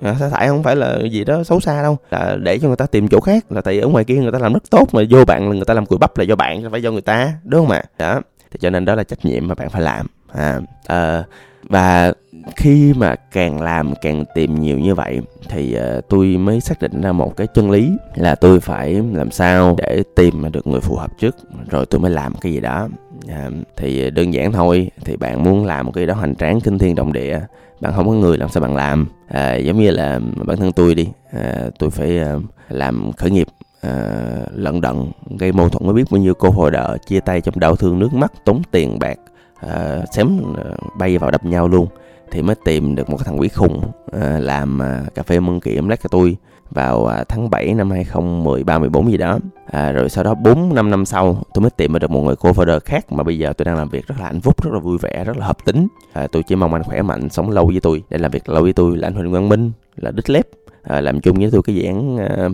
À, 0.00 0.16
sa 0.20 0.28
thải 0.28 0.48
không 0.48 0.62
phải 0.62 0.76
là 0.76 0.98
gì 1.12 1.24
đó 1.24 1.42
xấu 1.44 1.60
xa 1.60 1.82
đâu 1.82 1.96
là 2.10 2.36
để 2.42 2.58
cho 2.58 2.68
người 2.68 2.76
ta 2.76 2.86
tìm 2.86 3.08
chỗ 3.08 3.20
khác 3.20 3.52
là 3.52 3.60
tại 3.60 3.80
ở 3.80 3.88
ngoài 3.88 4.04
kia 4.04 4.16
người 4.16 4.32
ta 4.32 4.38
làm 4.38 4.52
rất 4.52 4.70
tốt 4.70 4.88
mà 4.92 5.02
vô 5.10 5.24
bạn 5.24 5.48
là 5.48 5.54
người 5.54 5.64
ta 5.64 5.74
làm 5.74 5.86
cùi 5.86 5.98
bắp 5.98 6.18
là 6.18 6.24
do 6.24 6.36
bạn 6.36 6.70
phải 6.70 6.82
do 6.82 6.90
người 6.90 7.00
ta 7.00 7.32
đúng 7.44 7.66
không 7.66 7.76
ạ? 7.76 7.84
Đó 7.98 8.20
thì 8.54 8.58
cho 8.60 8.70
nên 8.70 8.84
đó 8.84 8.94
là 8.94 9.04
trách 9.04 9.24
nhiệm 9.24 9.48
mà 9.48 9.54
bạn 9.54 9.70
phải 9.70 9.82
làm. 9.82 10.06
À, 10.32 10.60
à, 10.86 11.24
và 11.68 12.12
khi 12.56 12.92
mà 12.96 13.14
càng 13.32 13.60
làm 13.62 13.94
càng 14.02 14.24
tìm 14.34 14.60
nhiều 14.60 14.78
như 14.78 14.94
vậy 14.94 15.20
thì 15.48 15.76
uh, 15.98 16.08
tôi 16.08 16.26
mới 16.26 16.60
xác 16.60 16.80
định 16.80 17.00
ra 17.00 17.12
một 17.12 17.36
cái 17.36 17.46
chân 17.46 17.70
lý 17.70 17.90
là 18.14 18.34
tôi 18.34 18.60
phải 18.60 19.02
làm 19.12 19.30
sao 19.30 19.76
để 19.78 20.02
tìm 20.16 20.52
được 20.52 20.66
người 20.66 20.80
phù 20.80 20.96
hợp 20.96 21.18
trước 21.18 21.36
rồi 21.70 21.86
tôi 21.86 22.00
mới 22.00 22.10
làm 22.10 22.34
cái 22.34 22.52
gì 22.52 22.60
đó. 22.60 22.88
À, 23.28 23.50
thì 23.76 24.10
đơn 24.10 24.34
giản 24.34 24.52
thôi 24.52 24.90
thì 25.04 25.16
bạn 25.16 25.44
muốn 25.44 25.64
làm 25.64 25.86
một 25.86 25.92
cái 25.94 26.06
đó 26.06 26.14
hoành 26.14 26.34
tráng 26.34 26.60
kinh 26.60 26.78
thiên 26.78 26.94
động 26.94 27.12
địa 27.12 27.40
bạn 27.80 27.92
không 27.92 28.06
có 28.06 28.12
người 28.12 28.38
làm 28.38 28.48
sao 28.48 28.60
bạn 28.60 28.76
làm. 28.76 29.06
À, 29.28 29.54
giống 29.54 29.78
như 29.78 29.90
là 29.90 30.20
bản 30.46 30.56
thân 30.56 30.72
tôi 30.72 30.94
đi 30.94 31.08
à, 31.32 31.64
tôi 31.78 31.90
phải 31.90 32.20
uh, 32.36 32.42
làm 32.68 33.12
khởi 33.12 33.30
nghiệp 33.30 33.46
à, 33.84 34.46
lận 34.52 34.80
đận 34.80 35.10
gây 35.38 35.52
mâu 35.52 35.68
thuẫn 35.68 35.84
với 35.84 35.94
biết 35.94 36.10
bao 36.10 36.20
nhiêu 36.20 36.34
cô 36.34 36.50
hồi 36.50 36.70
đợ 36.70 36.98
chia 37.06 37.20
tay 37.20 37.40
trong 37.40 37.60
đau 37.60 37.76
thương 37.76 37.98
nước 37.98 38.14
mắt 38.14 38.32
tốn 38.44 38.62
tiền 38.70 38.98
bạc 38.98 39.18
uh, 39.66 40.04
xém 40.12 40.40
uh, 40.50 40.96
bay 40.98 41.18
vào 41.18 41.30
đập 41.30 41.44
nhau 41.44 41.68
luôn. 41.68 41.86
Thì 42.30 42.42
mới 42.42 42.56
tìm 42.64 42.94
được 42.94 43.10
một 43.10 43.24
thằng 43.24 43.40
quý 43.40 43.48
khùng 43.48 43.76
uh, 43.78 44.22
làm 44.38 44.80
uh, 44.80 45.14
cà 45.14 45.22
phê 45.22 45.40
mân 45.40 45.60
kiểm 45.60 45.88
lát 45.88 46.00
cho 46.02 46.08
tôi 46.08 46.36
vào 46.70 47.00
uh, 47.00 47.28
tháng 47.28 47.50
7 47.50 47.74
năm 47.74 47.90
2013 47.90 48.78
14 48.78 49.10
gì 49.10 49.16
đó. 49.16 49.38
À, 49.66 49.92
rồi 49.92 50.08
sau 50.08 50.24
đó 50.24 50.34
4 50.34 50.74
năm 50.74 50.90
năm 50.90 51.04
sau 51.04 51.42
tôi 51.54 51.62
mới 51.62 51.70
tìm 51.70 51.98
được 51.98 52.10
một 52.10 52.20
người 52.20 52.34
co-founder 52.34 52.80
khác 52.84 53.12
mà 53.12 53.22
bây 53.22 53.38
giờ 53.38 53.52
tôi 53.52 53.64
đang 53.64 53.76
làm 53.76 53.88
việc 53.88 54.06
rất 54.06 54.14
là 54.20 54.26
hạnh 54.26 54.40
phúc 54.40 54.64
rất 54.64 54.72
là 54.72 54.78
vui 54.78 54.98
vẻ 54.98 55.24
rất 55.24 55.36
là 55.36 55.46
hợp 55.46 55.64
tính. 55.64 55.86
À, 56.12 56.26
tôi 56.26 56.42
chỉ 56.42 56.54
mong 56.56 56.74
anh 56.74 56.82
khỏe 56.82 57.02
mạnh 57.02 57.28
sống 57.28 57.50
lâu 57.50 57.66
với 57.66 57.80
tôi. 57.80 58.02
Để 58.10 58.18
làm 58.18 58.30
việc 58.30 58.48
lâu 58.48 58.62
với 58.62 58.72
tôi 58.72 58.96
là 58.96 59.08
anh 59.08 59.14
Huỳnh 59.14 59.30
Quang 59.30 59.48
Minh 59.48 59.72
là 59.96 60.10
đích 60.10 60.30
lép 60.30 60.46
à, 60.84 61.00
làm 61.00 61.20
chung 61.20 61.36
với 61.36 61.50
tôi 61.52 61.62
cái 61.62 61.76
dự 61.76 61.82
án 61.82 62.16
à, 62.18 62.48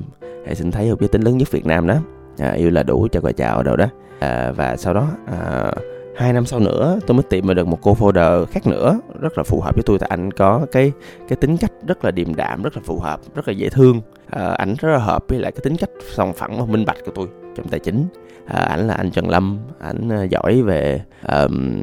hệ 0.47 0.55
sinh 0.55 0.71
thái 0.71 0.89
hợp 0.89 1.01
giới 1.01 1.09
tính 1.09 1.23
lớn 1.23 1.39
nhất 1.39 1.51
Việt 1.51 1.67
Nam 1.67 1.87
đó. 1.87 1.97
À, 2.39 2.53
yêu 2.53 2.71
là 2.71 2.83
đủ 2.83 3.09
cho 3.13 3.21
quà 3.21 3.33
chào 3.33 3.63
đâu 3.63 3.77
đó. 3.77 3.87
À, 4.19 4.53
và 4.57 4.77
sau 4.77 4.95
đó 4.95 5.09
à, 5.27 5.73
hai 6.17 6.33
năm 6.33 6.47
sau 6.47 6.61
nữa 6.61 6.99
tôi 7.07 7.15
mới 7.15 7.23
tìm 7.23 7.55
được 7.55 7.67
một 7.67 7.79
cô 7.83 7.95
folder 7.95 8.45
khác 8.45 8.67
nữa 8.67 9.01
rất 9.21 9.39
là 9.39 9.45
phù 9.45 9.61
hợp 9.61 9.75
với 9.75 9.83
tôi. 9.83 9.99
Tại 9.99 10.09
anh 10.09 10.31
có 10.31 10.67
cái 10.73 10.93
cái 11.29 11.37
tính 11.37 11.57
cách 11.57 11.73
rất 11.87 12.05
là 12.05 12.11
điềm 12.11 12.35
đạm 12.35 12.63
rất 12.63 12.77
là 12.77 12.83
phù 12.85 12.99
hợp 12.99 13.21
rất 13.35 13.49
là 13.49 13.55
dễ 13.55 13.69
thương. 13.69 14.01
À, 14.31 14.47
ảnh 14.47 14.75
rất 14.79 14.93
là 14.93 14.99
hợp 14.99 15.25
với 15.29 15.39
lại 15.39 15.53
cái 15.53 15.61
tính 15.63 15.77
cách 15.77 15.91
sòng 16.11 16.33
phẳng 16.33 16.61
và 16.61 16.67
minh 16.73 16.85
bạch 16.85 16.99
của 17.05 17.13
tôi 17.15 17.27
trong 17.57 17.69
tài 17.69 17.81
chính 17.81 18.07
à, 18.51 18.61
ảnh 18.61 18.87
là 18.87 18.95
anh 18.95 19.11
Trần 19.11 19.29
Lâm. 19.29 19.59
Ảnh 19.81 20.09
à, 20.13 20.23
giỏi 20.23 20.63
về 20.63 21.03
um, 21.29 21.83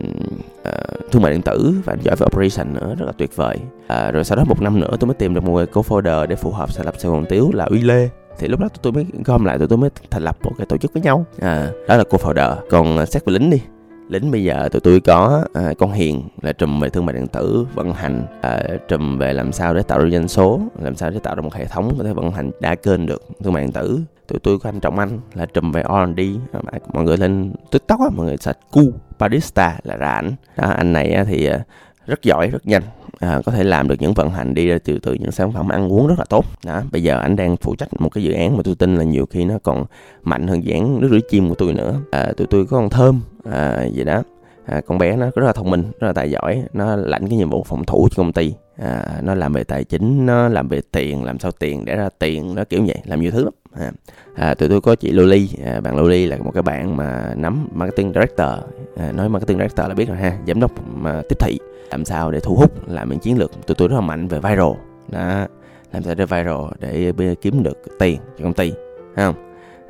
uh, 0.68 1.12
thương 1.12 1.22
mại 1.22 1.32
điện 1.32 1.42
tử 1.42 1.74
và 1.86 1.94
anh 1.94 2.00
giỏi 2.02 2.16
về 2.16 2.26
operation 2.26 2.74
nữa 2.74 2.96
rất 3.00 3.06
là 3.06 3.12
tuyệt 3.18 3.36
vời. 3.36 3.58
À, 3.88 4.12
rồi 4.12 4.24
sau 4.24 4.36
đó 4.36 4.44
một 4.44 4.62
năm 4.62 4.80
nữa 4.80 4.96
tôi 5.00 5.08
mới 5.08 5.16
tìm 5.16 5.34
được 5.34 5.44
một 5.44 5.54
người 5.54 5.66
co-founder 5.66 6.26
để 6.28 6.36
phù 6.36 6.52
hợp 6.52 6.70
thành 6.76 6.86
lập 6.86 6.94
Sài 6.98 7.12
Gòn 7.12 7.26
Tiếu 7.30 7.52
là 7.54 7.66
Uy 7.66 7.82
Lê. 7.82 8.10
Thì 8.40 8.48
lúc 8.48 8.60
đó 8.60 8.68
tụi 8.68 8.80
tôi 8.82 8.94
mới 8.94 9.06
gom 9.26 9.46
lại 9.46 9.58
tụi 9.58 9.68
tôi 9.68 9.78
mới 9.78 9.90
thành 10.12 10.24
lập 10.24 10.38
một 10.44 10.52
cái 10.58 10.66
tổ 10.66 10.78
chức 10.78 10.94
với 10.94 11.04
nhau. 11.04 11.26
À, 11.40 11.72
đó 11.88 11.98
là 11.98 12.04
co-founder. 12.04 12.56
Còn 12.70 13.06
xét 13.06 13.26
về 13.26 13.34
lính 13.34 13.50
đi 13.50 13.62
lính 14.10 14.32
bây 14.32 14.44
giờ 14.44 14.70
tụi 14.72 14.80
tôi 14.80 15.00
có 15.00 15.46
à, 15.54 15.74
con 15.78 15.92
hiền 15.92 16.24
là 16.42 16.54
trùm 16.54 16.80
về 16.80 16.90
thương 16.90 17.06
mại 17.06 17.14
điện 17.14 17.28
tử 17.28 17.68
vận 17.74 17.94
hành 17.94 18.26
à, 18.42 18.64
trùm 18.88 19.18
về 19.18 19.34
làm 19.34 19.52
sao 19.52 19.74
để 19.74 19.84
tạo 19.84 20.00
ra 20.00 20.10
doanh 20.10 20.28
số 20.28 20.62
làm 20.82 20.96
sao 20.96 21.10
để 21.10 21.20
tạo 21.20 21.36
ra 21.36 21.42
một 21.42 21.54
hệ 21.54 21.66
thống 21.66 21.96
có 21.98 22.04
thể 22.04 22.14
vận 22.14 22.32
hành 22.32 22.52
đa 22.60 22.76
kênh 22.76 23.06
được 23.06 23.22
thương 23.44 23.54
mại 23.54 23.64
điện 23.64 23.72
tử. 23.72 24.00
Tụi 24.28 24.40
tôi 24.40 24.60
có 24.60 24.70
anh 24.70 24.80
trọng 24.80 25.00
anh 25.00 25.20
là 25.34 25.46
trùm 25.46 25.72
về 25.72 25.84
R&D 25.84 26.20
à, 26.52 26.80
mọi 26.94 27.04
người 27.04 27.18
lên 27.18 27.54
tiktok 27.72 28.00
á 28.00 28.08
mọi 28.16 28.26
người 28.26 28.38
search 28.38 28.60
cu 28.72 28.82
barista 29.20 29.78
là 29.84 29.96
ra 29.96 30.10
ảnh. 30.10 30.32
Anh 30.56 30.94
này 30.94 31.26
thì 31.28 31.46
à, 31.46 31.60
rất 32.06 32.24
giỏi 32.24 32.48
rất 32.48 32.68
nhanh 32.68 32.84
à, 33.20 33.42
có 33.46 33.52
thể 33.52 33.64
làm 33.64 33.88
được 33.88 33.96
những 34.00 34.14
vận 34.14 34.30
hành 34.30 34.54
đi 34.54 34.68
ra 34.68 34.78
từ 34.84 35.00
từ 35.00 35.14
những 35.14 35.32
sản 35.32 35.52
phẩm 35.52 35.70
ăn 35.70 35.92
uống 35.92 36.08
rất 36.08 36.16
là 36.20 36.26
tốt. 36.30 36.46
Đó 36.66 36.82
bây 36.92 37.04
giờ 37.04 37.20
anh 37.20 37.36
đang 37.36 37.58
phụ 37.58 37.76
trách 37.76 38.02
một 38.02 38.10
cái 38.10 38.24
dự 38.24 38.32
án 38.32 38.58
mà 38.58 38.64
tôi 38.64 38.76
tin 38.76 38.96
là 38.96 39.04
nhiều 39.04 39.26
khi 39.26 39.46
nó 39.46 39.58
còn 39.64 39.86
mạnh 40.24 40.48
hơn 40.48 40.64
dự 40.64 40.74
án 40.74 41.02
nước 41.02 41.08
rửa 41.12 41.20
chim 41.30 41.50
của 41.50 41.56
tôi 41.56 41.74
nữa. 41.74 42.00
À, 42.12 42.32
tụi 42.38 42.48
tôi 42.48 42.66
có 42.66 42.78
con 42.78 42.90
thơm 42.90 43.22
à, 43.52 43.86
gì 43.86 44.04
đó. 44.04 44.24
À, 44.66 44.82
con 44.88 44.98
bé 44.98 45.16
nó 45.16 45.26
rất 45.36 45.46
là 45.46 45.54
thông 45.54 45.70
minh 45.70 45.84
rất 46.00 46.08
là 46.08 46.14
tài 46.14 46.32
giỏi 46.32 46.64
nó 46.74 46.96
lãnh 46.96 47.28
cái 47.28 47.38
nhiệm 47.38 47.50
vụ 47.50 47.64
phòng 47.64 47.86
thủ 47.86 48.08
cho 48.12 48.24
công 48.24 48.34
ty. 48.34 48.54
À, 48.78 49.06
nó 49.22 49.36
làm 49.36 49.54
về 49.54 49.64
tài 49.64 49.84
chính 49.84 50.26
nó 50.26 50.48
làm 50.48 50.68
về 50.68 50.82
tiền 50.92 51.24
làm 51.24 51.40
sao 51.40 51.52
tiền 51.52 51.86
để 51.86 51.96
ra 51.96 52.10
tiền 52.20 52.56
nó 52.56 52.64
kiểu 52.64 52.84
vậy 52.88 52.98
làm 53.06 53.22
nhiều 53.22 53.32
thứ 53.32 53.44
lắm 53.44 53.54
à, 53.74 53.92
à, 54.36 54.54
tụi 54.54 54.70
tôi 54.70 54.82
có 54.82 54.96
chị 54.96 55.12
Loli 55.12 55.50
à, 55.66 55.80
bạn 55.80 55.96
Loli 55.98 56.26
là 56.26 56.38
một 56.38 56.52
cái 56.54 56.64
bạn 56.64 56.98
mà 56.98 57.34
nắm 57.36 57.68
marketing 57.74 58.14
director. 58.14 58.48
À, 58.96 59.12
nói 59.12 59.30
marketing 59.30 59.58
director 59.58 59.88
là 59.88 59.94
biết 59.94 60.08
rồi 60.08 60.18
ha 60.18 60.38
giám 60.48 60.60
đốc 60.60 60.72
mà 60.96 61.22
tiếp 61.30 61.36
thị. 61.40 61.60
Làm 61.92 62.06
sao 62.06 62.32
để 62.32 62.40
thu 62.40 62.56
hút 62.56 62.90
làm 62.90 63.10
những 63.10 63.20
chiến 63.20 63.38
lược. 63.38 63.68
Tụi 63.68 63.76
tôi 63.76 63.88
rất 63.88 63.96
là 63.96 64.02
mạnh 64.02 64.28
về 64.28 64.40
viral. 64.40 64.72
Đó 65.12 65.48
làm 65.94 66.04
sao 66.04 66.16
để 66.16 66.26
viral 66.26 66.66
để 66.80 67.36
kiếm 67.42 67.64
được 67.64 67.78
tiền 68.00 68.20
cho 68.38 68.44
công 68.44 68.54
ty 68.54 68.74
không? 69.16 69.36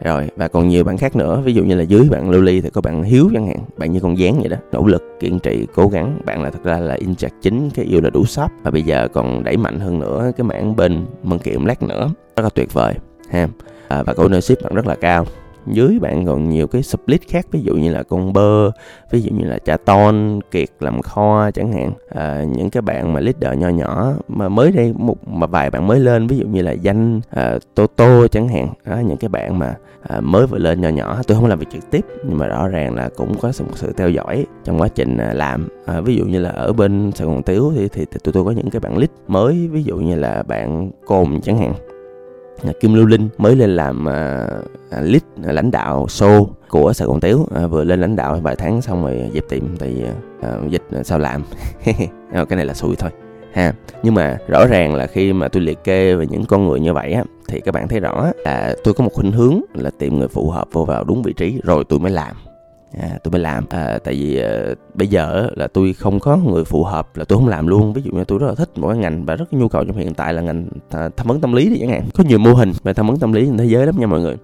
Rồi 0.03 0.29
và 0.36 0.48
còn 0.48 0.67
nhiều 0.67 0.84
bạn 0.84 0.98
khác 0.98 1.15
nữa 1.15 1.41
ví 1.46 1.53
dụ 1.53 1.63
như 1.63 1.75
là 1.75 1.84
dưới 1.84 2.07
bạn 2.10 2.29
lưu 2.29 2.41
ly 2.41 2.62
thì 2.62 2.69
có 2.69 2.81
bạn 2.81 3.03
hiếu 3.03 3.29
chẳng 3.34 3.48
hạn 3.48 3.57
bạn 3.77 3.91
như 3.91 4.00
con 4.00 4.17
dán 4.17 4.39
vậy 4.39 4.50
đó. 4.50 4.57
Nỗ 4.72 4.88
lực 4.88 5.03
kiên 5.19 5.39
trì 5.39 5.67
cố 5.75 5.88
gắng. 5.88 6.19
Bạn 6.25 6.43
là 6.43 6.50
thật 6.50 6.63
ra 6.63 6.79
là 6.79 6.96
inject 6.96 7.29
chính 7.41 7.69
cái 7.69 7.86
yêu 7.86 8.01
là 8.01 8.10
đủ 8.10 8.25
shop. 8.25 8.51
Và 8.63 8.72
bây 8.72 8.81
giờ 8.81 9.07
còn 9.13 9.43
đẩy 9.43 9.57
mạnh 9.57 9.79
hơn 9.79 10.00
nữa 10.00 10.31
cái 10.38 10.46
mảng 10.46 10.75
bên 10.75 11.05
mân 11.24 11.39
kiệm 11.39 11.65
lát 11.65 11.84
nữa. 11.84 12.10
Rất 12.36 12.43
là 12.43 12.50
tuyệt 12.50 12.74
vời 12.74 12.93
ha 13.29 13.48
à, 13.88 14.03
và 14.03 14.13
cái 14.13 14.25
ownership 14.25 14.55
bạn 14.63 14.74
rất 14.74 14.88
là 14.88 14.96
cao. 14.96 15.25
Dưới 15.72 16.00
bạn 16.01 16.25
còn 16.25 16.50
nhiều 16.50 16.67
cái 16.67 16.84
split 16.84 17.22
khác 17.27 17.48
ví 17.51 17.62
dụ 17.62 17.75
như 17.75 17.93
là 17.93 18.03
con 18.03 18.34
bơ 18.34 18.72
ví 19.12 19.22
dụ 19.22 19.31
như 19.31 19.46
là 19.46 19.60
cha 19.60 19.77
ton 19.77 20.39
kiệt 20.51 20.69
làm 20.79 21.01
kho 21.01 21.51
chẳng 21.51 21.74
hạn. 21.74 21.91
À, 22.10 22.43
những 22.55 22.69
cái 22.69 22.81
bạn 22.81 23.13
mà 23.13 23.19
leader 23.19 23.60
nho 23.60 23.69
nhỏ 23.69 24.13
mà 24.27 24.50
mới 24.50 24.72
đây 24.72 24.93
một 24.98 25.27
mà 25.27 25.48
vài 25.48 25.69
bạn 25.69 25.88
mới 25.88 26.00
lên 26.00 26.27
ví 26.27 26.38
dụ 26.38 26.48
như 26.48 26.62
là 26.62 26.72
danh 26.72 27.22
à, 27.29 27.57
toto 27.75 28.27
chẳng 28.27 28.48
hạn. 28.48 28.74
Đó, 28.86 28.98
những 29.00 29.17
cái 29.17 29.29
bạn 29.29 29.60
mà 29.60 29.75
à, 30.01 30.19
mới 30.22 30.48
vừa 30.48 30.57
lên 30.57 30.81
nhỏ 30.81 30.89
nhỏ. 30.89 31.22
Tôi 31.27 31.38
không 31.38 31.46
làm 31.46 31.60
việc 31.60 31.69
trực 31.72 31.91
tiếp 31.91 32.05
nhưng 32.27 32.38
mà 32.38 32.48
rõ 32.48 32.67
ràng 32.67 32.96
là 32.96 33.10
cũng 33.15 33.38
có 33.38 33.51
một 33.60 33.72
sự 33.75 33.93
theo 33.98 34.10
dõi 34.10 34.46
trong 34.63 34.81
quá 34.81 34.88
trình 34.88 35.17
à, 35.17 35.34
làm. 35.34 35.67
À, 35.86 36.01
ví 36.01 36.15
dụ 36.15 36.25
như 36.25 36.39
là 36.39 36.50
ở 36.50 36.74
bên 36.74 37.12
sài 37.15 37.27
gòn 37.27 37.43
tiếu 37.43 37.72
thì, 37.75 37.88
thì, 37.88 38.05
thì 38.12 38.17
tụi 38.24 38.34
tôi 38.34 38.46
có 38.46 38.51
những 38.51 38.69
cái 38.69 38.79
bạn 38.79 38.98
lead 38.98 39.10
mới 39.27 39.67
ví 39.72 39.84
dụ 39.84 39.98
như 39.98 40.15
là 40.15 40.43
bạn 40.43 40.91
cồn 41.05 41.41
chẳng 41.41 41.57
hạn. 41.57 41.74
Ờ, 42.63 42.73
Kim 42.79 42.93
Lưu 42.93 43.05
Linh 43.05 43.29
mới 43.37 43.55
lên 43.55 43.75
làm 43.75 44.01
uh, 44.01 45.03
lead 45.03 45.21
ờ, 45.43 45.51
lãnh 45.51 45.71
đạo 45.71 46.05
show 46.09 46.47
của 46.69 46.93
Sài 46.93 47.07
Gòn 47.07 47.19
Tiếu. 47.19 47.39
Uh, 47.39 47.71
vừa 47.71 47.83
lên 47.83 48.01
lãnh 48.01 48.15
đạo 48.15 48.39
vài 48.43 48.55
tháng 48.55 48.81
xong 48.81 49.03
rồi 49.03 49.31
dẹp 49.33 49.43
tiệm 49.49 49.77
thì 49.79 50.03
uh, 50.39 50.71
dịch 50.71 50.83
sao 51.03 51.19
làm. 51.19 51.43
Cái 52.31 52.57
này 52.57 52.65
là 52.65 52.73
xui 52.73 52.95
thôi 52.95 53.11
ha. 53.53 53.73
Nhưng 54.03 54.13
mà 54.13 54.37
rõ 54.47 54.67
ràng 54.67 54.95
là 54.95 55.07
khi 55.07 55.33
mà 55.33 55.47
tôi 55.47 55.61
liệt 55.61 55.83
kê 55.83 56.15
về 56.15 56.27
những 56.29 56.45
con 56.45 56.67
người 56.67 56.79
như 56.79 56.93
vậy 56.93 57.11
á 57.11 57.23
thì 57.47 57.59
các 57.59 57.73
bạn 57.73 57.87
thấy 57.87 57.99
rõ 57.99 58.31
là 58.45 58.75
tôi 58.83 58.93
có 58.93 59.03
một 59.03 59.13
khuynh 59.13 59.31
hướng 59.31 59.61
là 59.73 59.89
tìm 59.99 60.17
người 60.17 60.27
phù 60.27 60.49
hợp 60.49 60.67
vô 60.71 60.85
vào 60.85 61.03
đúng 61.03 61.23
vị 61.23 61.33
trí 61.33 61.59
rồi 61.63 61.83
tôi 61.89 61.99
mới 61.99 62.11
làm 62.11 62.35
à, 62.94 63.10
tôi 63.24 63.32
mới 63.32 63.41
làm 63.41 63.65
à, 63.70 64.00
tại 64.03 64.13
vì 64.13 64.39
à, 64.39 64.74
bây 64.94 65.08
giờ 65.08 65.50
là 65.56 65.67
tôi 65.67 65.94
không 65.94 66.20
có 66.20 66.38
người 66.38 66.65
phù 66.65 66.84
hợp 66.84 67.17
là 67.17 67.25
tôi 67.25 67.39
không 67.39 67.48
làm 67.48 67.67
luôn. 67.67 67.94
Ví 67.94 68.01
dụ 68.01 68.12
như 68.12 68.24
tôi 68.24 68.39
rất 68.39 68.48
là 68.48 68.56
thích 68.56 68.70
một 68.75 68.88
cái 68.88 68.98
ngành 68.98 69.25
và 69.25 69.36
rất 69.36 69.53
nhu 69.53 69.67
cầu 69.67 69.86
trong 69.86 69.98
hiện 69.98 70.13
tại 70.13 70.34
là 70.34 70.41
ngành 70.41 70.67
à, 70.89 71.10
tham 71.17 71.27
vấn 71.27 71.41
tâm 71.41 71.53
lý 71.53 71.70
thì 71.70 71.79
chẳng 71.79 71.89
hạn. 71.89 72.03
Có 72.17 72.24
nhiều 72.24 72.39
mô 72.39 72.53
hình 72.53 72.72
về 72.84 72.94
tham 72.94 73.08
vấn 73.08 73.20
tâm 73.20 73.34
lý 73.34 73.46
trên 73.46 73.58
thế 73.58 73.65
giới 73.65 73.86
lắm 73.86 73.96
nha 74.00 74.08
mọi 74.08 74.22
người. 74.22 74.36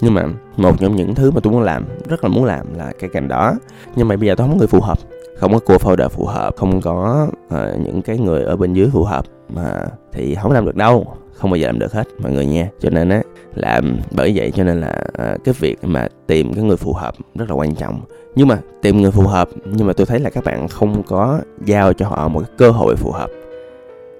Nhưng 0.00 0.14
mà 0.14 0.24
một 0.56 0.80
trong 0.80 0.96
những 0.96 1.14
thứ 1.14 1.30
mà 1.30 1.40
tôi 1.40 1.52
muốn 1.52 1.62
làm 1.62 1.84
rất 2.08 2.24
là 2.24 2.28
muốn 2.28 2.44
làm 2.44 2.74
là 2.74 2.92
cái 3.00 3.10
ngành 3.12 3.28
đó. 3.28 3.54
Nhưng 3.96 4.08
mà 4.08 4.16
bây 4.16 4.26
giờ 4.26 4.34
tôi 4.34 4.46
không 4.46 4.54
có 4.54 4.58
người 4.58 4.66
phù 4.66 4.80
hợp 4.80 4.98
không 5.38 5.52
có 5.52 5.58
cô 5.66 5.76
founder 5.76 6.08
phù 6.08 6.26
hợp 6.26 6.54
không 6.56 6.80
có 6.80 7.28
uh, 7.46 7.80
những 7.80 8.02
cái 8.02 8.18
người 8.18 8.42
ở 8.42 8.56
bên 8.56 8.74
dưới 8.74 8.88
phù 8.92 9.04
hợp 9.04 9.24
mà 9.48 9.84
thì 10.12 10.34
không 10.34 10.52
làm 10.52 10.66
được 10.66 10.76
đâu 10.76 11.16
không 11.32 11.50
bao 11.50 11.56
giờ 11.56 11.66
làm 11.66 11.78
được 11.78 11.92
hết 11.92 12.08
mọi 12.18 12.32
người 12.32 12.46
nha. 12.46 12.68
Cho 12.80 12.90
nên 12.90 13.08
á 13.08 13.22
là 13.54 13.80
ừ, 13.82 13.88
bởi 14.10 14.32
vậy 14.34 14.52
cho 14.54 14.64
nên 14.64 14.80
là 14.80 15.04
à, 15.12 15.36
cái 15.44 15.54
việc 15.58 15.76
mà 15.82 16.08
tìm 16.26 16.54
cái 16.54 16.64
người 16.64 16.76
phù 16.76 16.92
hợp 16.92 17.14
rất 17.34 17.50
là 17.50 17.54
quan 17.54 17.74
trọng. 17.74 18.00
Nhưng 18.34 18.48
mà 18.48 18.58
tìm 18.82 19.00
người 19.00 19.10
phù 19.10 19.22
hợp 19.22 19.48
nhưng 19.64 19.86
mà 19.86 19.92
tôi 19.92 20.06
thấy 20.06 20.20
là 20.20 20.30
các 20.30 20.44
bạn 20.44 20.68
không 20.68 21.02
có 21.02 21.40
giao 21.64 21.92
cho 21.92 22.08
họ 22.08 22.28
một 22.28 22.40
cái 22.40 22.50
cơ 22.58 22.70
hội 22.70 22.96
phù 22.96 23.10
hợp 23.10 23.30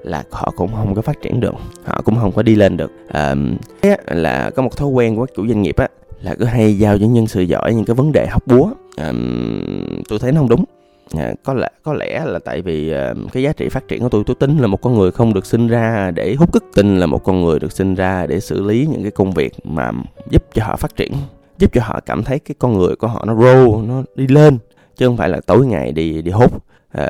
là 0.02 0.24
họ 0.30 0.52
cũng 0.56 0.70
không 0.74 0.94
có 0.94 1.02
phát 1.02 1.22
triển 1.22 1.40
được 1.40 1.54
họ 1.84 2.02
cũng 2.04 2.16
không 2.16 2.32
có 2.32 2.42
đi 2.42 2.54
lên 2.54 2.76
được. 2.76 2.90
À, 3.08 3.34
là 4.06 4.50
có 4.50 4.62
một 4.62 4.76
thói 4.76 4.88
quen 4.88 5.16
của 5.16 5.26
các 5.26 5.34
chủ 5.36 5.46
doanh 5.46 5.62
nghiệp 5.62 5.76
á 5.76 5.88
là 6.22 6.34
cứ 6.34 6.44
hay 6.44 6.78
giao 6.78 6.98
cho 6.98 7.06
nhân 7.06 7.26
sự 7.26 7.42
giỏi 7.42 7.74
những 7.74 7.84
cái 7.84 7.94
vấn 7.94 8.12
đề 8.12 8.26
hóc 8.30 8.46
búa. 8.46 8.70
À, 8.96 9.12
tôi 10.08 10.18
thấy 10.18 10.32
nó 10.32 10.40
không 10.40 10.48
đúng 10.48 10.64
à, 11.18 11.32
có 11.44 11.54
lẽ 11.54 11.68
có 11.82 11.92
lẽ 11.92 12.24
là 12.24 12.38
tại 12.38 12.62
vì 12.62 12.90
ờ, 12.90 13.14
cái 13.32 13.42
giá 13.42 13.52
trị 13.52 13.68
phát 13.68 13.88
triển 13.88 14.02
của 14.02 14.08
tôi 14.08 14.22
tôi 14.26 14.36
tính 14.40 14.58
là 14.58 14.66
một 14.66 14.82
con 14.82 14.98
người 14.98 15.10
không 15.10 15.34
được 15.34 15.46
sinh 15.46 15.68
ra 15.68 16.10
để 16.14 16.34
hút 16.34 16.52
cức 16.52 16.64
tin 16.74 16.98
là 16.98 17.06
một 17.06 17.24
con 17.24 17.44
người 17.44 17.58
được 17.58 17.72
sinh 17.72 17.94
ra 17.94 18.26
để 18.26 18.40
xử 18.40 18.62
lý 18.62 18.86
những 18.90 19.02
cái 19.02 19.10
công 19.10 19.32
việc 19.32 19.52
mà 19.64 19.92
giúp 20.30 20.44
cho 20.54 20.64
họ 20.64 20.76
phát 20.76 20.96
triển 20.96 21.12
giúp 21.58 21.70
cho 21.72 21.80
họ 21.84 22.00
cảm 22.06 22.24
thấy 22.24 22.38
cái 22.38 22.54
con 22.58 22.78
người 22.78 22.96
của 22.96 23.06
họ 23.06 23.24
nó 23.26 23.34
grow 23.34 23.86
nó 23.86 24.02
đi 24.14 24.26
lên 24.26 24.58
chứ 24.96 25.06
không 25.06 25.16
phải 25.16 25.28
là 25.28 25.40
tối 25.46 25.66
ngày 25.66 25.92
đi 25.92 26.22
đi 26.22 26.30
hút 26.30 26.52
à, 26.92 27.06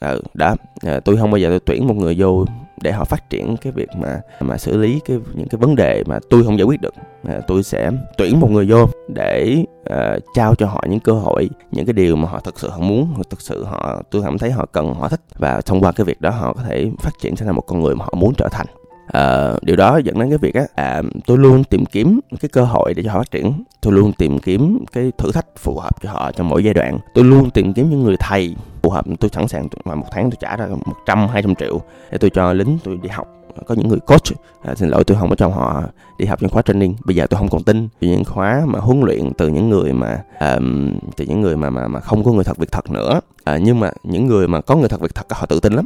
à, 0.00 0.14
đó. 0.34 0.56
À, 0.82 1.00
tôi 1.00 1.16
không 1.16 1.30
bao 1.30 1.38
giờ 1.38 1.48
tôi 1.48 1.60
tuyển 1.60 1.86
một 1.86 1.96
người 1.96 2.14
vô 2.18 2.44
để 2.82 2.92
họ 2.92 3.04
phát 3.04 3.30
triển 3.30 3.56
cái 3.56 3.72
việc 3.72 3.88
mà 3.96 4.20
mà 4.40 4.58
xử 4.58 4.76
lý 4.76 5.00
cái 5.04 5.18
những 5.34 5.48
cái 5.48 5.58
vấn 5.58 5.76
đề 5.76 6.04
mà 6.06 6.18
tôi 6.30 6.44
không 6.44 6.58
giải 6.58 6.64
quyết 6.64 6.80
được. 6.80 6.94
À, 7.28 7.40
tôi 7.46 7.62
sẽ 7.62 7.90
tuyển 8.18 8.40
một 8.40 8.50
người 8.50 8.66
vô 8.70 8.88
để 9.08 9.64
à, 9.84 10.18
trao 10.34 10.54
cho 10.54 10.66
họ 10.66 10.84
những 10.88 11.00
cơ 11.00 11.12
hội 11.12 11.50
những 11.72 11.86
cái 11.86 11.92
điều 11.92 12.16
mà 12.16 12.28
họ 12.28 12.40
thực 12.40 12.60
sự 12.60 12.70
họ 12.70 12.78
muốn 12.78 13.14
thực 13.30 13.40
sự 13.40 13.64
họ 13.64 14.02
tôi 14.10 14.22
cảm 14.22 14.38
thấy 14.38 14.50
họ 14.50 14.66
cần 14.72 14.94
họ 14.94 15.08
thích. 15.08 15.20
Và 15.38 15.60
thông 15.60 15.80
qua 15.80 15.92
cái 15.92 16.04
việc 16.04 16.20
đó 16.20 16.30
họ 16.30 16.52
có 16.52 16.62
thể 16.62 16.90
phát 17.00 17.12
triển 17.20 17.36
trở 17.36 17.46
thành 17.46 17.54
một 17.54 17.66
con 17.66 17.82
người 17.82 17.94
mà 17.94 18.04
họ 18.04 18.12
muốn 18.16 18.34
trở 18.34 18.48
thành 18.50 18.66
à, 19.12 19.52
điều 19.62 19.76
đó 19.76 20.00
dẫn 20.04 20.18
đến 20.18 20.28
cái 20.28 20.38
việc 20.38 20.54
á 20.54 20.62
à, 20.74 21.02
tôi 21.26 21.38
luôn 21.38 21.64
tìm 21.64 21.86
kiếm 21.86 22.20
cái 22.40 22.48
cơ 22.48 22.64
hội 22.64 22.94
để 22.94 23.02
cho 23.02 23.12
họ 23.12 23.18
phát 23.18 23.30
triển. 23.30 23.64
Tôi 23.80 23.92
luôn 23.92 24.12
tìm 24.12 24.38
kiếm 24.38 24.84
cái 24.92 25.12
thử 25.18 25.32
thách 25.32 25.46
phù 25.58 25.78
hợp 25.78 26.02
cho 26.02 26.10
họ 26.12 26.32
trong 26.32 26.48
mỗi 26.48 26.64
giai 26.64 26.74
đoạn. 26.74 26.98
Tôi 27.14 27.24
luôn 27.24 27.50
tìm 27.50 27.72
kiếm 27.72 27.90
những 27.90 28.02
người 28.02 28.16
thầy 28.20 28.56
phù 28.82 28.90
hợp. 28.90 29.04
Tôi 29.20 29.30
sẵn 29.32 29.48
sàng 29.48 29.68
mà 29.84 29.94
một 29.94 30.06
tháng 30.10 30.30
tôi 30.30 30.36
trả 30.40 30.56
ra 30.56 30.66
một 30.66 30.96
trăm 31.06 31.28
hai 31.28 31.42
trăm 31.42 31.54
triệu 31.54 31.80
để 32.10 32.18
tôi 32.18 32.30
cho 32.30 32.52
lính 32.52 32.78
tôi 32.84 32.98
đi 33.02 33.08
học. 33.08 33.28
Có 33.66 33.74
những 33.74 33.88
người 33.88 34.00
coach 34.00 34.22
à, 34.62 34.74
xin 34.74 34.88
lỗi 34.88 35.04
tôi 35.04 35.16
không 35.18 35.28
có 35.28 35.36
cho 35.36 35.48
họ 35.48 35.82
đi 36.18 36.26
học 36.26 36.42
những 36.42 36.50
khóa 36.50 36.62
training. 36.62 36.94
Bây 37.04 37.16
giờ 37.16 37.26
tôi 37.26 37.38
không 37.38 37.48
còn 37.48 37.62
tin 37.62 37.88
những 38.00 38.24
khóa 38.24 38.62
mà 38.66 38.78
huấn 38.78 39.00
luyện 39.00 39.32
từ 39.38 39.48
những 39.48 39.70
người 39.70 39.92
mà 39.92 40.22
um, 40.40 40.92
từ 41.16 41.24
những 41.24 41.40
người 41.40 41.56
mà 41.56 41.70
mà 41.70 41.88
mà 41.88 42.00
không 42.00 42.24
có 42.24 42.32
người 42.32 42.44
thật 42.44 42.56
việc 42.56 42.72
thật 42.72 42.90
nữa. 42.90 43.20
À, 43.44 43.58
nhưng 43.62 43.80
mà 43.80 43.90
những 44.02 44.26
người 44.26 44.48
mà 44.48 44.60
có 44.60 44.76
người 44.76 44.88
thật 44.88 45.00
việc 45.00 45.14
thật 45.14 45.26
họ 45.30 45.46
tự 45.46 45.60
tin 45.60 45.72
lắm. 45.72 45.84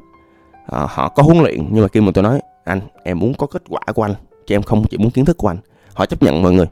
À, 0.66 0.87
họ 0.90 1.09
có 1.09 1.23
huấn 1.23 1.38
luyện. 1.38 1.66
Nhưng 1.71 1.83
mà 1.83 1.88
khi 1.88 2.00
mà 2.00 2.11
tôi 2.14 2.25
nói 2.25 2.40
anh 2.64 2.81
em 3.03 3.18
muốn 3.18 3.35
có 3.35 3.46
kết 3.46 3.62
quả 3.68 3.81
của 3.94 4.03
anh 4.03 4.14
chứ 4.46 4.55
em 4.55 4.62
không 4.62 4.85
chỉ 4.90 4.98
muốn 4.98 5.11
kiến 5.11 5.24
thức 5.24 5.37
của 5.37 5.48
anh. 5.48 5.59
Họ 5.94 6.07
chấp 6.07 6.22
nhận 6.22 6.42
mọi 6.42 6.53
người. 6.53 6.66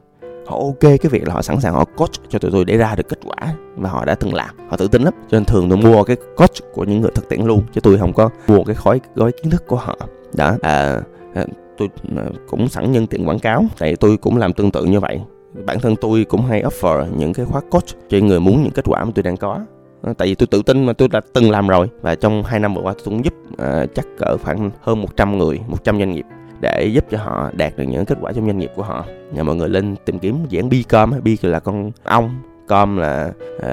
Họ 0.47 0.57
ok 0.57 0.79
cái 0.79 1.09
việc 1.09 1.27
là 1.27 1.33
họ 1.33 1.41
sẵn 1.41 1.61
sàng 1.61 1.73
họ 1.73 1.85
coach 1.85 2.11
cho 2.29 2.39
tụi 2.39 2.51
tôi 2.51 2.65
để 2.65 2.77
ra 2.77 2.95
được 2.95 3.09
kết 3.09 3.19
quả 3.25 3.55
và 3.75 3.89
họ 3.89 4.05
đã 4.05 4.15
từng 4.15 4.33
làm. 4.33 4.55
Họ 4.69 4.77
tự 4.77 4.87
tin 4.87 5.01
lắm. 5.01 5.13
Cho 5.29 5.37
nên 5.37 5.45
thường 5.45 5.69
tôi 5.69 5.77
mua 5.77 6.03
cái 6.03 6.17
coach 6.37 6.73
của 6.73 6.83
những 6.83 7.01
người 7.01 7.11
thực 7.15 7.29
tiễn 7.29 7.41
luôn 7.41 7.63
chứ 7.73 7.81
tôi 7.81 7.97
không 7.97 8.13
có 8.13 8.29
mua 8.47 8.63
cái 8.63 8.75
khói 8.75 9.01
gói 9.15 9.31
kiến 9.31 9.51
thức 9.51 9.67
của 9.67 9.75
họ. 9.75 9.97
Đó 10.33 10.55
à, 10.61 11.01
à 11.33 11.45
tôi 11.77 11.89
à, 12.17 12.23
cũng 12.47 12.69
sẵn 12.69 12.91
nhân 12.91 13.07
tiện 13.07 13.27
quảng 13.27 13.39
cáo 13.39 13.65
tại 13.79 13.95
tôi 13.95 14.17
cũng 14.17 14.37
làm 14.37 14.53
tương 14.53 14.71
tự 14.71 14.85
như 14.85 14.99
vậy. 14.99 15.19
Bản 15.65 15.79
thân 15.79 15.95
tôi 15.95 16.25
cũng 16.29 16.41
hay 16.41 16.63
offer 16.63 17.05
những 17.17 17.33
cái 17.33 17.45
khóa 17.45 17.61
coach 17.71 18.09
cho 18.09 18.17
người 18.17 18.39
muốn 18.39 18.63
những 18.63 18.71
kết 18.71 18.85
quả 18.87 19.05
mà 19.05 19.11
tôi 19.15 19.23
đang 19.23 19.37
có. 19.37 19.59
Ờ, 20.03 20.13
tại 20.17 20.27
vì 20.27 20.35
tôi 20.35 20.47
tự 20.47 20.61
tin 20.61 20.85
mà 20.85 20.93
tôi 20.93 21.07
đã 21.07 21.21
từng 21.33 21.51
làm 21.51 21.67
rồi. 21.67 21.89
Và 22.01 22.15
trong 22.15 22.43
2 22.43 22.59
năm 22.59 22.73
vừa 22.73 22.81
qua 22.81 22.93
tôi 22.93 23.05
cũng 23.05 23.25
giúp 23.25 23.33
uh, 23.51 23.89
chắc 23.95 24.05
cỡ 24.17 24.37
khoảng 24.37 24.71
hơn 24.81 25.01
100 25.01 25.37
người 25.37 25.59
100 25.67 25.99
doanh 25.99 26.11
nghiệp 26.11 26.25
để 26.61 26.85
giúp 26.93 27.05
cho 27.11 27.17
họ 27.17 27.51
đạt 27.53 27.77
được 27.77 27.83
những 27.83 28.05
kết 28.05 28.17
quả 28.21 28.31
trong 28.31 28.45
doanh 28.45 28.59
nghiệp 28.59 28.71
của 28.75 28.83
họ. 28.83 29.05
Nhà 29.33 29.43
mọi 29.43 29.55
người 29.55 29.69
lên 29.69 29.95
tìm 30.05 30.19
kiếm 30.19 30.37
dự 30.49 30.59
án 30.59 30.69
Bicom 30.69 31.13
Bi 31.23 31.37
là 31.41 31.59
con 31.59 31.91
ong 32.03 32.41
com 32.67 32.97
là 32.97 33.31
uh, 33.55 33.63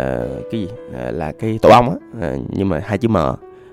cái 0.51 0.61
gì? 0.61 0.69
Uh, 0.89 1.15
là 1.15 1.33
cái 1.33 1.59
tổ 1.63 1.69
ong 1.69 1.89
á. 1.89 2.29
Uh, 2.35 2.41
nhưng 2.49 2.69
mà 2.69 2.81
hai 2.85 2.99
chữ 2.99 3.09
m 3.09 3.17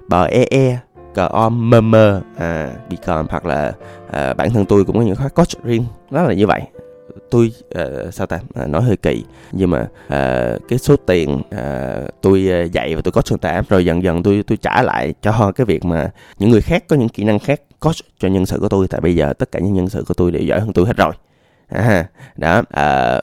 bờ 0.07 0.25
e 0.25 0.45
e 0.49 0.77
cờ 1.13 1.27
om 1.27 1.69
mơ 1.69 1.81
mơ 1.81 2.21
à 2.37 2.73
Bicom 2.89 3.25
hoặc 3.29 3.45
là 3.45 3.73
à, 4.11 4.33
bản 4.33 4.49
thân 4.49 4.65
tôi 4.65 4.83
cũng 4.85 4.97
có 4.97 5.01
những 5.01 5.15
khóa 5.15 5.29
coach 5.29 5.63
riêng. 5.63 5.85
Đó 6.11 6.23
là 6.23 6.33
như 6.33 6.47
vậy 6.47 6.61
tôi 7.31 7.51
uh, 7.81 8.13
sao 8.13 8.27
ta? 8.27 8.39
Uh, 8.63 8.69
nói 8.69 8.81
hơi 8.81 8.97
kỳ 8.97 9.23
nhưng 9.51 9.69
mà 9.69 9.81
uh, 10.05 10.61
cái 10.69 10.79
số 10.79 10.95
tiền 10.95 11.33
uh, 11.33 12.21
tôi 12.21 12.49
dạy 12.73 12.95
và 12.95 13.01
tôi 13.01 13.11
có 13.11 13.21
người 13.29 13.37
ta 13.37 13.63
rồi 13.69 13.85
dần 13.85 14.03
dần 14.03 14.23
tôi 14.23 14.43
tôi 14.47 14.57
trả 14.57 14.81
lại 14.81 15.13
cho 15.21 15.51
cái 15.55 15.65
việc 15.65 15.85
mà 15.85 16.11
những 16.39 16.49
người 16.49 16.61
khác 16.61 16.83
có 16.87 16.95
những 16.95 17.09
kỹ 17.09 17.23
năng 17.23 17.39
khác 17.39 17.61
coach 17.79 17.95
cho 18.19 18.27
nhân 18.27 18.45
sự 18.45 18.59
của 18.59 18.69
tôi. 18.69 18.87
Tại 18.87 19.01
bây 19.01 19.15
giờ 19.15 19.33
tất 19.33 19.51
cả 19.51 19.59
những 19.59 19.73
nhân 19.73 19.89
sự 19.89 20.03
của 20.07 20.13
tôi 20.13 20.31
đều 20.31 20.43
giỏi 20.43 20.59
hơn 20.59 20.73
tôi 20.73 20.85
hết 20.85 20.97
rồi 20.97 21.13
à, 21.67 22.08
đó 22.36 22.62
à, 22.69 23.21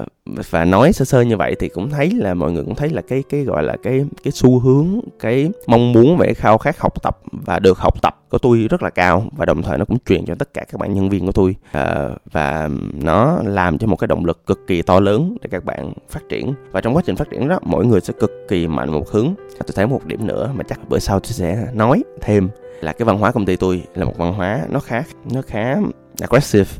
và 0.51 0.65
nói 0.65 0.93
sơ 0.93 1.05
sơ 1.05 1.21
như 1.21 1.37
vậy 1.37 1.57
thì 1.59 1.69
cũng 1.69 1.91
thấy 1.91 2.11
là 2.11 2.35
mọi 2.35 2.53
người 2.53 2.65
cũng 2.65 2.75
thấy 2.75 2.91
là 2.91 3.03
cái 3.09 3.23
cái 3.31 3.45
gọi 3.45 3.63
là 3.63 3.77
cái 3.83 4.07
cái 4.25 4.33
xu 4.33 4.59
hướng 4.59 5.01
cái 5.21 5.51
mong 5.67 5.93
muốn 5.93 6.17
về 6.17 6.35
khao 6.35 6.59
khát 6.59 6.79
học 6.79 7.03
tập 7.03 7.19
và 7.33 7.59
được 7.59 7.79
học 7.79 8.03
tập 8.03 8.15
của 8.29 8.39
tôi 8.39 8.67
rất 8.71 8.83
là 8.83 8.91
cao 8.91 9.25
và 9.37 9.45
đồng 9.45 9.63
thời 9.63 9.79
nó 9.79 9.85
cũng 9.85 9.99
truyền 10.07 10.27
cho 10.27 10.35
tất 10.35 10.55
cả 10.55 10.65
các 10.73 10.81
bạn 10.81 10.95
nhân 10.95 11.09
viên 11.09 11.27
của 11.27 11.33
tôi. 11.33 11.57
À, 11.73 12.09
và 12.33 12.69
nó 13.03 13.39
làm 13.45 13.79
cho 13.79 13.87
một 13.87 13.97
cái 13.97 14.09
động 14.09 14.25
lực 14.25 14.47
cực 14.47 14.67
kỳ 14.67 14.83
to 14.83 15.01
lớn 15.01 15.37
để 15.43 15.49
các 15.53 15.65
bạn 15.65 15.93
phát 16.11 16.21
triển. 16.29 16.55
Và 16.71 16.81
trong 16.81 16.97
quá 16.97 17.03
trình 17.07 17.17
phát 17.17 17.31
triển 17.31 17.49
đó 17.49 17.59
mỗi 17.63 17.87
người 17.87 18.01
sẽ 18.01 18.13
cực 18.21 18.33
kỳ 18.49 18.67
mạnh 18.67 18.93
một 18.93 19.11
hướng. 19.11 19.35
Tôi 19.37 19.73
thấy 19.75 19.87
một 19.87 20.05
điểm 20.05 20.27
nữa 20.27 20.51
mà 20.55 20.65
chắc 20.69 20.89
bữa 20.89 20.99
sau 20.99 21.21
tôi 21.21 21.33
sẽ 21.33 21.67
nói 21.73 22.05
thêm 22.21 22.49
là 22.81 22.93
cái 22.93 23.07
văn 23.07 23.19
hóa 23.19 23.33
công 23.33 23.47
ty 23.47 23.57
tôi 23.57 23.83
là 23.95 24.05
một 24.05 24.19
văn 24.19 24.33
hóa 24.33 24.61
nó 24.71 24.81
khá 24.81 25.03
nó 25.33 25.43
khá 25.43 25.77
aggressive 26.21 26.71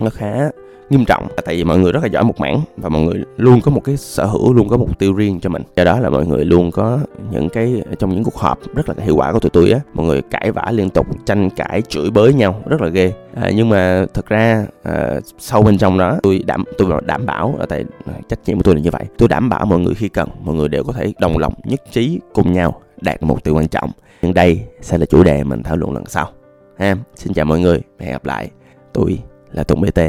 nó 0.00 0.10
khá 0.10 0.50
nghiêm 0.90 1.04
trọng 1.04 1.26
tại 1.44 1.56
vì 1.56 1.64
mọi 1.64 1.78
người 1.78 1.92
rất 1.92 2.02
là 2.02 2.08
giỏi 2.08 2.24
một 2.24 2.40
mảng 2.40 2.60
và 2.76 2.88
mọi 2.88 3.02
người 3.02 3.24
luôn 3.36 3.60
có 3.60 3.70
một 3.70 3.80
cái 3.84 3.96
sở 3.96 4.26
hữu 4.26 4.52
luôn 4.52 4.68
có 4.68 4.76
mục 4.76 4.98
tiêu 4.98 5.12
riêng 5.12 5.40
cho 5.40 5.50
mình. 5.50 5.62
Do 5.76 5.84
đó 5.84 6.00
là 6.00 6.10
mọi 6.10 6.26
người 6.26 6.44
luôn 6.44 6.70
có 6.70 6.98
những 7.30 7.48
cái 7.48 7.82
trong 7.98 8.14
những 8.14 8.24
cuộc 8.24 8.36
họp 8.36 8.58
rất 8.74 8.88
là 8.88 8.94
hiệu 8.98 9.16
quả 9.16 9.32
của 9.32 9.38
tụi 9.38 9.50
tôi 9.50 9.70
á 9.70 9.80
mọi 9.94 10.06
người 10.06 10.22
cãi 10.22 10.52
vã 10.52 10.70
liên 10.70 10.90
tục 10.90 11.06
tranh 11.26 11.50
cãi 11.50 11.82
chửi 11.88 12.10
bới 12.10 12.34
nhau 12.34 12.62
rất 12.66 12.80
là 12.80 12.88
ghê. 12.88 13.12
À, 13.34 13.50
nhưng 13.54 13.68
mà 13.68 14.06
thực 14.14 14.26
ra 14.26 14.66
à, 14.82 15.20
sâu 15.38 15.62
bên 15.62 15.78
trong 15.78 15.98
đó 15.98 16.18
tôi 16.22 16.40
đảm 16.46 16.64
tôi 16.78 17.00
đảm 17.06 17.26
bảo 17.26 17.56
ở 17.58 17.66
tại 17.66 17.84
à, 18.06 18.12
trách 18.28 18.38
nhiệm 18.46 18.56
của 18.56 18.62
tôi 18.62 18.74
là 18.74 18.80
như 18.80 18.90
vậy. 18.90 19.04
Tôi 19.18 19.28
đảm 19.28 19.48
bảo 19.48 19.66
mọi 19.66 19.78
người 19.78 19.94
khi 19.94 20.08
cần 20.08 20.28
mọi 20.40 20.54
người 20.54 20.68
đều 20.68 20.84
có 20.84 20.92
thể 20.92 21.12
đồng 21.18 21.38
lòng 21.38 21.54
nhất 21.64 21.82
trí 21.92 22.20
cùng 22.32 22.52
nhau 22.52 22.80
đạt 23.00 23.22
mục 23.22 23.44
tiêu 23.44 23.54
quan 23.54 23.68
trọng. 23.68 23.90
Nhưng 24.22 24.34
đây 24.34 24.62
sẽ 24.80 24.98
là 24.98 25.06
chủ 25.06 25.22
đề 25.24 25.44
mình 25.44 25.62
thảo 25.62 25.76
luận 25.76 25.94
lần 25.94 26.06
sau. 26.06 26.28
Ha 26.78 26.96
xin 27.14 27.32
chào 27.32 27.44
mọi 27.44 27.60
người 27.60 27.80
hẹn 27.98 28.12
gặp 28.12 28.24
lại. 28.24 28.50
Tôi 28.92 29.18
là 29.52 29.62
tùng 29.62 29.80
bt 29.80 30.00